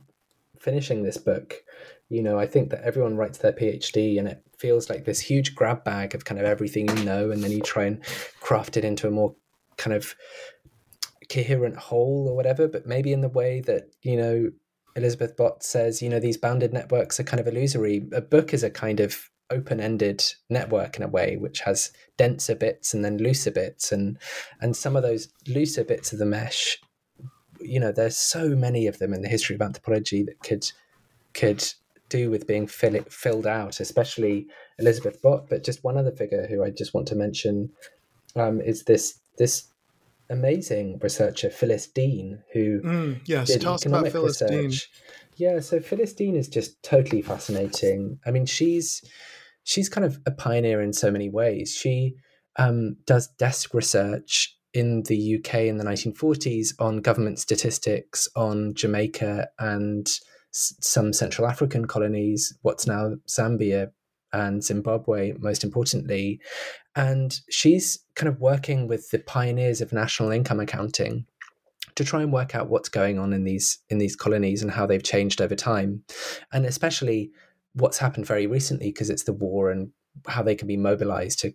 [0.58, 1.62] finishing this book.
[2.08, 5.54] You know, I think that everyone writes their PhD and it feels like this huge
[5.54, 8.04] grab bag of kind of everything you know, and then you try and
[8.40, 9.34] craft it into a more
[9.76, 10.14] kind of
[11.30, 14.50] coherent whole or whatever, but maybe in the way that, you know,
[14.96, 18.06] Elizabeth Bott says, you know, these bounded networks are kind of illusory.
[18.12, 22.94] A book is a kind of open-ended network in a way which has denser bits
[22.94, 24.18] and then looser bits and
[24.60, 26.78] and some of those looser bits of the mesh
[27.60, 30.70] you know there's so many of them in the history of anthropology that could
[31.34, 31.62] could
[32.16, 34.46] do with being fill, filled out especially
[34.78, 37.70] elizabeth bott but just one other figure who i just want to mention
[38.36, 39.68] um, is this this
[40.30, 44.50] amazing researcher phyllis deane who mm, yes did tell us about phyllis research.
[44.50, 49.02] deane yeah so phyllis deane is just totally fascinating i mean she's
[49.64, 51.74] she's kind of a pioneer in so many ways.
[51.74, 52.14] She
[52.56, 59.48] um, does desk research in the UK in the 1940s on government statistics on Jamaica
[59.58, 60.08] and
[60.54, 63.90] some Central African colonies, what's now Zambia
[64.32, 66.40] and Zimbabwe, most importantly.
[66.96, 71.26] And she's kind of working with the pioneers of national income accounting
[71.96, 74.86] to try and work out what's going on in these in these colonies and how
[74.86, 76.02] they've changed over time,
[76.52, 77.30] and especially
[77.74, 79.90] what's happened very recently because it's the war and
[80.28, 81.52] how they can be mobilized to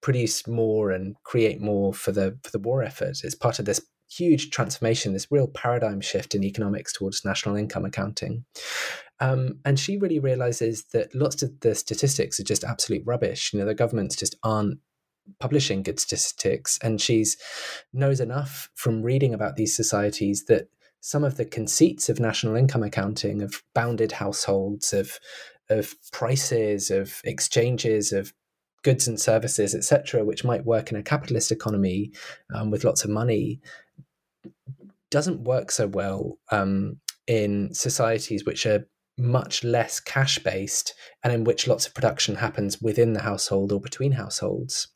[0.00, 3.18] produce more and create more for the for the war effort.
[3.24, 3.80] It's part of this
[4.10, 8.44] huge transformation, this real paradigm shift in economics towards national income accounting.
[9.20, 13.52] Um, and she really realizes that lots of the statistics are just absolute rubbish.
[13.52, 14.78] You know, the governments just aren't
[15.40, 17.36] publishing good statistics, and she's
[17.92, 20.68] knows enough from reading about these societies that
[21.00, 25.18] some of the conceits of national income accounting, of bounded households, of
[25.68, 28.32] of prices, of exchanges, of
[28.84, 32.12] goods and services, etc., which might work in a capitalist economy
[32.54, 33.60] um, with lots of money,
[35.10, 38.86] doesn't work so well um, in societies which are
[39.18, 40.92] much less cash based
[41.22, 44.88] and in which lots of production happens within the household or between households.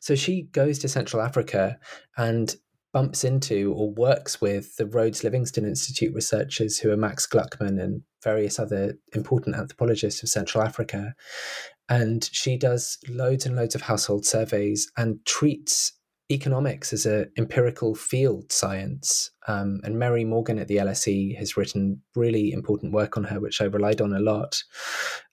[0.00, 1.78] So she goes to Central Africa
[2.16, 2.54] and
[2.92, 8.02] bumps into or works with the Rhodes Livingstone Institute researchers who are Max Gluckman and
[8.22, 11.14] various other important anthropologists of Central Africa.
[11.88, 15.92] And she does loads and loads of household surveys and treats
[16.30, 19.30] economics is an empirical field science.
[19.46, 23.60] Um, and Mary Morgan at the LSE has written really important work on her, which
[23.60, 24.62] I relied on a lot.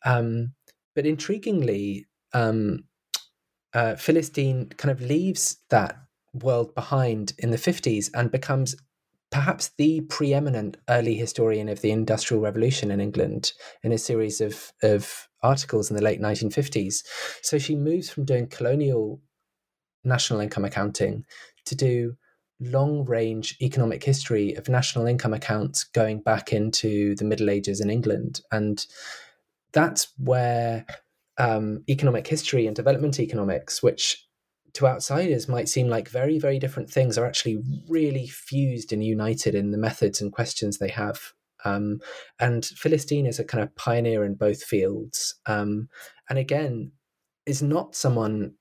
[0.05, 0.53] Um,
[0.95, 2.85] but intriguingly, um,
[3.73, 5.97] uh, Phyllis Deane kind of leaves that
[6.33, 8.75] world behind in the 50s and becomes
[9.31, 14.71] perhaps the preeminent early historian of the Industrial Revolution in England in a series of,
[14.83, 17.03] of articles in the late 1950s.
[17.41, 19.21] So she moves from doing colonial
[20.03, 21.25] national income accounting
[21.65, 22.15] to do
[22.59, 27.89] long range economic history of national income accounts going back into the Middle Ages in
[27.89, 28.41] England.
[28.51, 28.85] And
[29.73, 30.85] that's where
[31.37, 34.27] um, economic history and development economics, which
[34.73, 39.55] to outsiders might seem like very, very different things, are actually really fused and united
[39.55, 41.33] in the methods and questions they have.
[41.65, 42.01] Um,
[42.39, 45.35] and Phyllis Deane is a kind of pioneer in both fields.
[45.45, 45.89] Um,
[46.29, 46.91] and again,
[47.45, 48.53] is not someone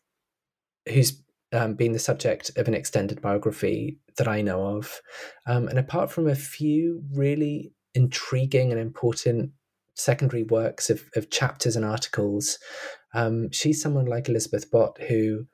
[0.89, 1.23] who's
[1.53, 5.01] um, been the subject of an extended biography that I know of.
[5.47, 9.53] Um, and apart from a few really intriguing and important
[9.95, 12.59] secondary works of, of chapters and articles,
[13.15, 15.47] um, she's someone like Elizabeth Bott who,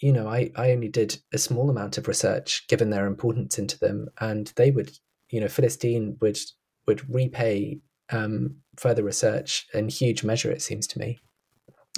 [0.00, 3.78] you know, I, I only did a small amount of research given their importance into
[3.78, 4.90] them, and they would,
[5.30, 6.38] you know, Deane would
[6.86, 7.80] would repay
[8.10, 10.50] um, further research in huge measure.
[10.50, 11.20] It seems to me.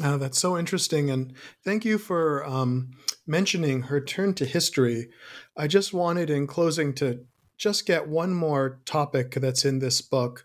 [0.03, 1.11] Oh, that's so interesting.
[1.11, 1.33] And
[1.65, 2.91] thank you for um,
[3.27, 5.09] mentioning her turn to history.
[5.57, 7.25] I just wanted, in closing, to
[7.57, 10.45] just get one more topic that's in this book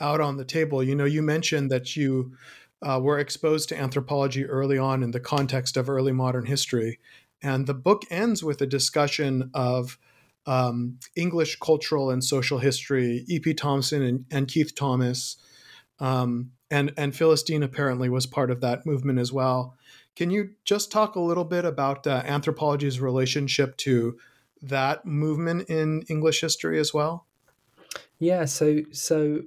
[0.00, 0.82] out on the table.
[0.84, 2.36] You know, you mentioned that you
[2.80, 7.00] uh, were exposed to anthropology early on in the context of early modern history.
[7.42, 9.98] And the book ends with a discussion of
[10.46, 13.54] um, English cultural and social history, E.P.
[13.54, 15.36] Thompson and, and Keith Thomas.
[15.98, 19.76] Um, and and Deane apparently was part of that movement as well.
[20.16, 24.18] Can you just talk a little bit about uh, anthropology's relationship to
[24.62, 27.26] that movement in English history as well?
[28.18, 29.42] Yeah, so so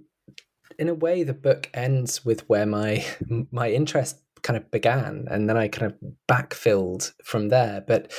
[0.77, 3.03] in a way, the book ends with where my
[3.51, 5.97] my interest kind of began, and then I kind of
[6.29, 7.83] backfilled from there.
[7.85, 8.11] But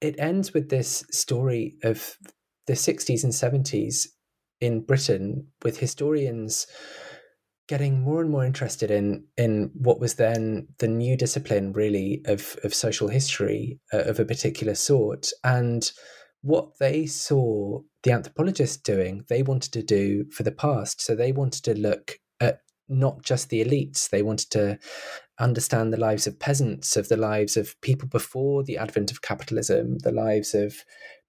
[0.00, 2.16] it ends with this story of
[2.66, 4.06] the 60s and 70s
[4.60, 6.66] in Britain with historians
[7.70, 12.56] getting more and more interested in in what was then the new discipline really of
[12.64, 15.92] of social history uh, of a particular sort and
[16.42, 21.00] what they saw the anthropologists doing they wanted to do for the past.
[21.00, 22.58] So they wanted to look at
[22.88, 24.76] not just the elites they wanted to
[25.38, 29.98] understand the lives of peasants of the lives of people before the advent of capitalism
[30.00, 30.74] the lives of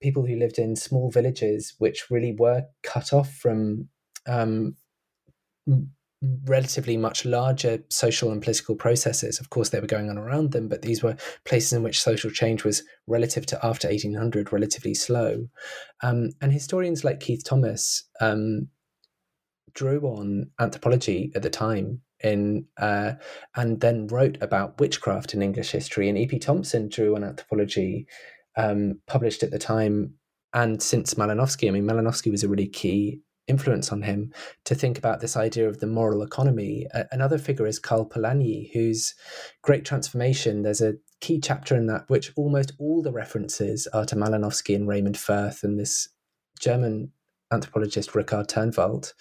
[0.02, 3.88] people who lived in small villages which really were cut off from
[4.28, 4.76] um,
[6.46, 9.40] relatively much larger social and political processes.
[9.40, 12.30] Of course, they were going on around them, but these were places in which social
[12.30, 15.48] change was relative to after 1800 relatively slow.
[16.04, 18.68] Um, and historians like Keith Thomas um,
[19.74, 23.14] drew on anthropology at the time in uh,
[23.56, 26.08] and then wrote about witchcraft in English history.
[26.08, 26.38] And E.P.
[26.38, 28.06] Thompson drew on anthropology,
[28.58, 30.14] um, published at the time.
[30.54, 34.34] And since Malinowski, I mean, Malinowski was a really key influence on him
[34.66, 36.88] to think about this idea of the moral economy.
[37.12, 39.14] another figure is Karl Polanyi, whose
[39.62, 44.16] Great Transformation, there's a key chapter in that which almost all the references are to
[44.16, 46.10] Malinowski and Raymond Firth and this
[46.60, 47.12] German
[47.52, 49.14] anthropologist Richard Thurnwald.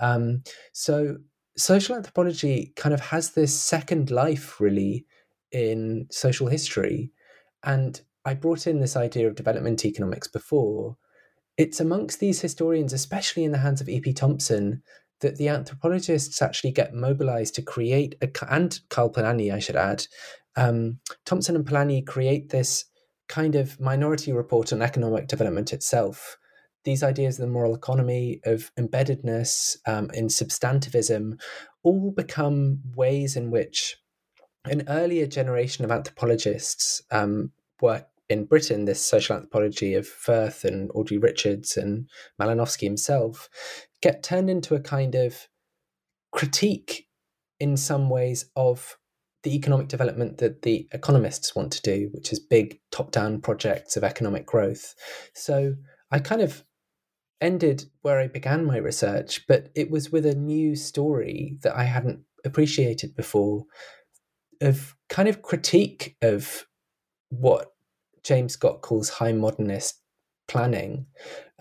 [0.00, 1.16] Um, so
[1.56, 5.06] social anthropology kind of has this second life really
[5.52, 7.12] in social history.
[7.62, 10.96] And I brought in this idea of development economics before,
[11.58, 14.14] it's amongst these historians, especially in the hands of E.P.
[14.14, 14.82] Thompson,
[15.20, 20.06] that the anthropologists actually get mobilized to create, a, and Karl Polanyi, I should add,
[20.56, 22.84] um, Thompson and Polanyi create this
[23.28, 26.38] kind of minority report on economic development itself.
[26.84, 31.38] These ideas of the moral economy, of embeddedness, um, in substantivism,
[31.82, 33.96] all become ways in which
[34.64, 37.50] an earlier generation of anthropologists um,
[37.80, 42.08] were in Britain, this social anthropology of Firth and Audrey Richards and
[42.40, 43.48] Malinowski himself
[44.02, 45.48] get turned into a kind of
[46.30, 47.06] critique
[47.58, 48.98] in some ways of
[49.44, 53.96] the economic development that the economists want to do, which is big top down projects
[53.96, 54.94] of economic growth.
[55.34, 55.74] So
[56.10, 56.64] I kind of
[57.40, 61.84] ended where I began my research, but it was with a new story that I
[61.84, 63.64] hadn't appreciated before
[64.60, 66.66] of kind of critique of
[67.30, 67.72] what
[68.28, 70.02] James Scott calls high modernist
[70.48, 71.06] planning.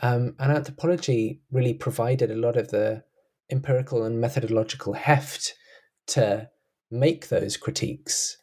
[0.02, 3.04] Um, and anthropology really provided a lot of the
[3.50, 5.56] empirical and methodological heft
[6.08, 6.50] to
[6.92, 8.38] make those critiques.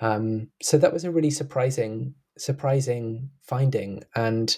[0.00, 4.04] Um, so that was a really surprising, surprising finding.
[4.14, 4.56] And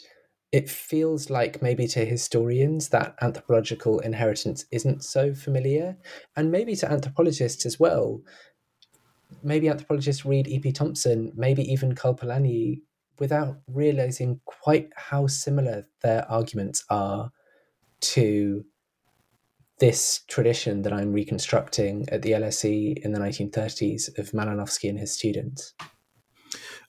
[0.53, 5.97] it feels like maybe to historians that anthropological inheritance isn't so familiar,
[6.37, 8.23] and maybe to anthropologists as well.
[9.43, 10.71] Maybe anthropologists read E.P.
[10.73, 12.83] Thompson, maybe even Karl Polanyi
[13.19, 17.31] without realizing quite how similar their arguments are
[18.01, 18.65] to
[19.81, 25.15] this tradition that I'm reconstructing at the LSE in the 1930s of Malinowski and his
[25.15, 25.75] students?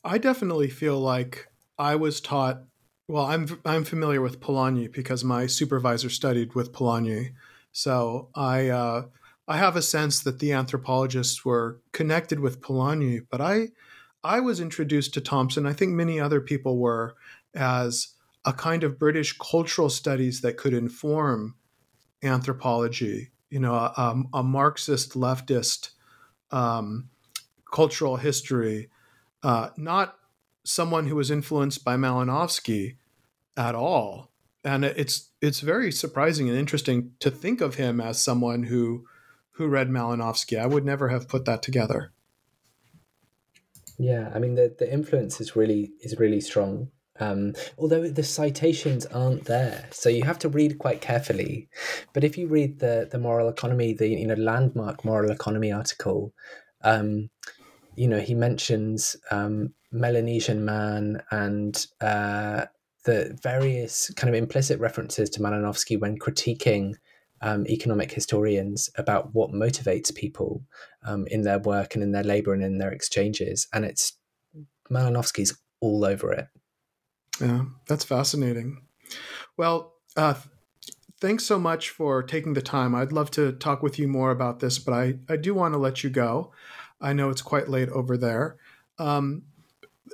[0.04, 2.64] I definitely feel like I was taught
[3.08, 7.34] Well, I'm I'm familiar with Polanyi because my supervisor studied with Polanyi,
[7.72, 9.06] so I uh,
[9.48, 13.22] I have a sense that the anthropologists were connected with Polanyi.
[13.32, 13.70] But I
[14.24, 15.66] I was introduced to Thompson.
[15.66, 17.16] I think many other people were
[17.54, 18.16] as
[18.46, 21.56] a kind of British cultural studies that could inform
[22.24, 23.32] anthropology.
[23.50, 25.92] You know, a, a Marxist leftist
[26.52, 27.10] um,
[27.72, 28.90] cultural history,
[29.44, 30.16] uh, not
[30.64, 32.98] someone who was influenced by Malinowski
[33.58, 34.32] at all.
[34.64, 39.06] And it's it's very surprising and interesting to think of him as someone who
[39.52, 40.60] who read Malinowski.
[40.60, 42.12] I would never have put that together.
[44.00, 46.90] Yeah, I mean the the influence is really is really strong.
[47.20, 51.68] Um, although the citations aren't there, so you have to read quite carefully.
[52.14, 56.34] But if you read the the moral economy, the you know landmark moral economy article,
[56.84, 57.30] um,
[57.96, 62.66] you know he mentions um, Melanesian man and uh,
[63.04, 66.94] the various kind of implicit references to Malinowski when critiquing
[67.42, 70.64] um, economic historians about what motivates people
[71.04, 73.68] um, in their work and in their labor and in their exchanges.
[73.74, 74.14] And it's
[74.92, 76.48] Malinowski's all over it.
[77.40, 78.82] Yeah, that's fascinating.
[79.58, 80.36] Well, uh,
[81.22, 82.96] thanks so much for taking the time.
[82.96, 85.78] I'd love to talk with you more about this, but I, I do want to
[85.78, 86.52] let you go.
[87.02, 88.58] I know it's quite late over there.
[88.98, 89.44] Um,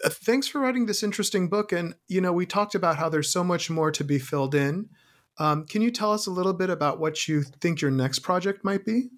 [0.04, 1.72] uh, thanks for writing this interesting book.
[1.72, 4.90] And, you know, we talked about how there's so much more to be filled in.
[5.38, 8.64] Um, can you tell us a little bit about what you think your next project
[8.64, 9.10] might be?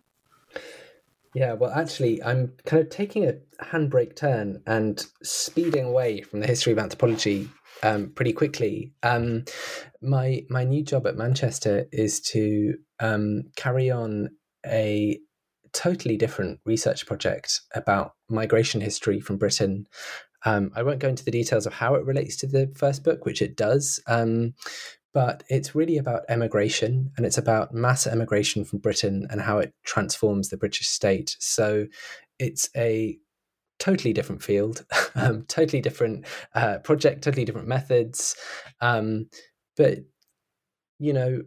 [1.34, 6.47] Yeah, well, actually, I'm kind of taking a handbrake turn and speeding away from the
[6.47, 7.49] history of anthropology
[7.84, 8.93] um, pretty quickly.
[9.03, 9.45] Um,
[10.01, 14.30] my my new job at Manchester is to um, carry on
[14.65, 15.19] a
[15.73, 19.86] totally different research project about migration history from Britain.
[20.45, 23.25] Um, I won't go into the details of how it relates to the first book,
[23.25, 24.53] which it does, um,
[25.18, 29.74] but it's really about emigration and it's about mass emigration from Britain and how it
[29.84, 31.36] transforms the British state.
[31.39, 31.88] So
[32.38, 33.18] it's a
[33.80, 38.36] totally different field, um, totally different uh, project, totally different methods.
[38.80, 39.28] Um,
[39.76, 40.01] but
[40.99, 41.41] you know,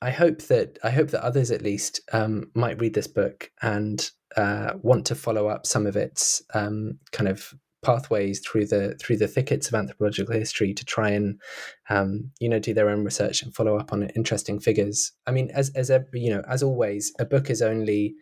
[0.00, 4.08] I hope that I hope that others at least um, might read this book and
[4.36, 7.52] uh, want to follow up some of its um, kind of
[7.86, 11.40] pathways through the through the thickets of anthropological history to try and
[11.88, 15.12] um, you know do their own research and follow up on interesting figures.
[15.26, 18.16] I mean, as as a, you know, as always, a book is only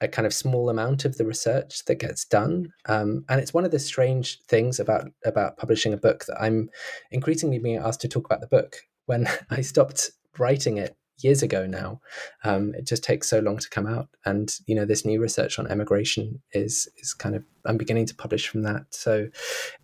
[0.00, 3.64] a kind of small amount of the research that gets done, um, and it's one
[3.64, 6.70] of the strange things about about publishing a book that I'm
[7.10, 8.76] increasingly being asked to talk about the book.
[9.06, 12.00] When I stopped writing it years ago now.
[12.44, 15.58] Um, it just takes so long to come out, and you know this new research
[15.58, 18.86] on emigration is is kind of I'm beginning to publish from that.
[18.90, 19.28] So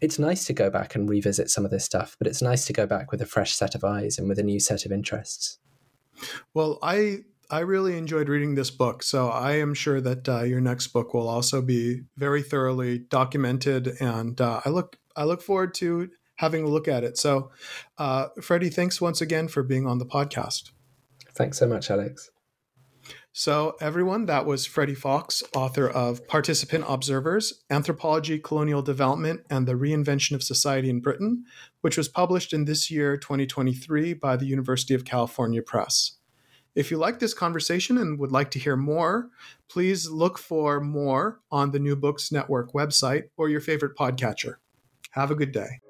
[0.00, 2.72] it's nice to go back and revisit some of this stuff, but it's nice to
[2.72, 5.58] go back with a fresh set of eyes and with a new set of interests.
[6.52, 7.18] Well, I
[7.50, 11.14] I really enjoyed reading this book, so I am sure that uh, your next book
[11.14, 16.64] will also be very thoroughly documented, and uh, I look I look forward to having
[16.64, 17.16] a look at it.
[17.16, 17.50] So,
[17.98, 20.70] uh, Freddy, thanks once again for being on the podcast.
[21.34, 22.30] Thanks so much, Alex.
[23.32, 29.74] So, everyone, that was Freddy Foks, author of Participant Observers Anthropology, Colonial Development, and the
[29.74, 31.44] Reinvention of Society in Britain,
[31.80, 36.12] which was published in this year, 2023, by the University of California Press.
[36.76, 39.30] If you like this conversation and would like to hear more,
[39.68, 44.54] please look for more on the New Books Network website or your favorite podcatcher.
[45.10, 45.80] Have a good day.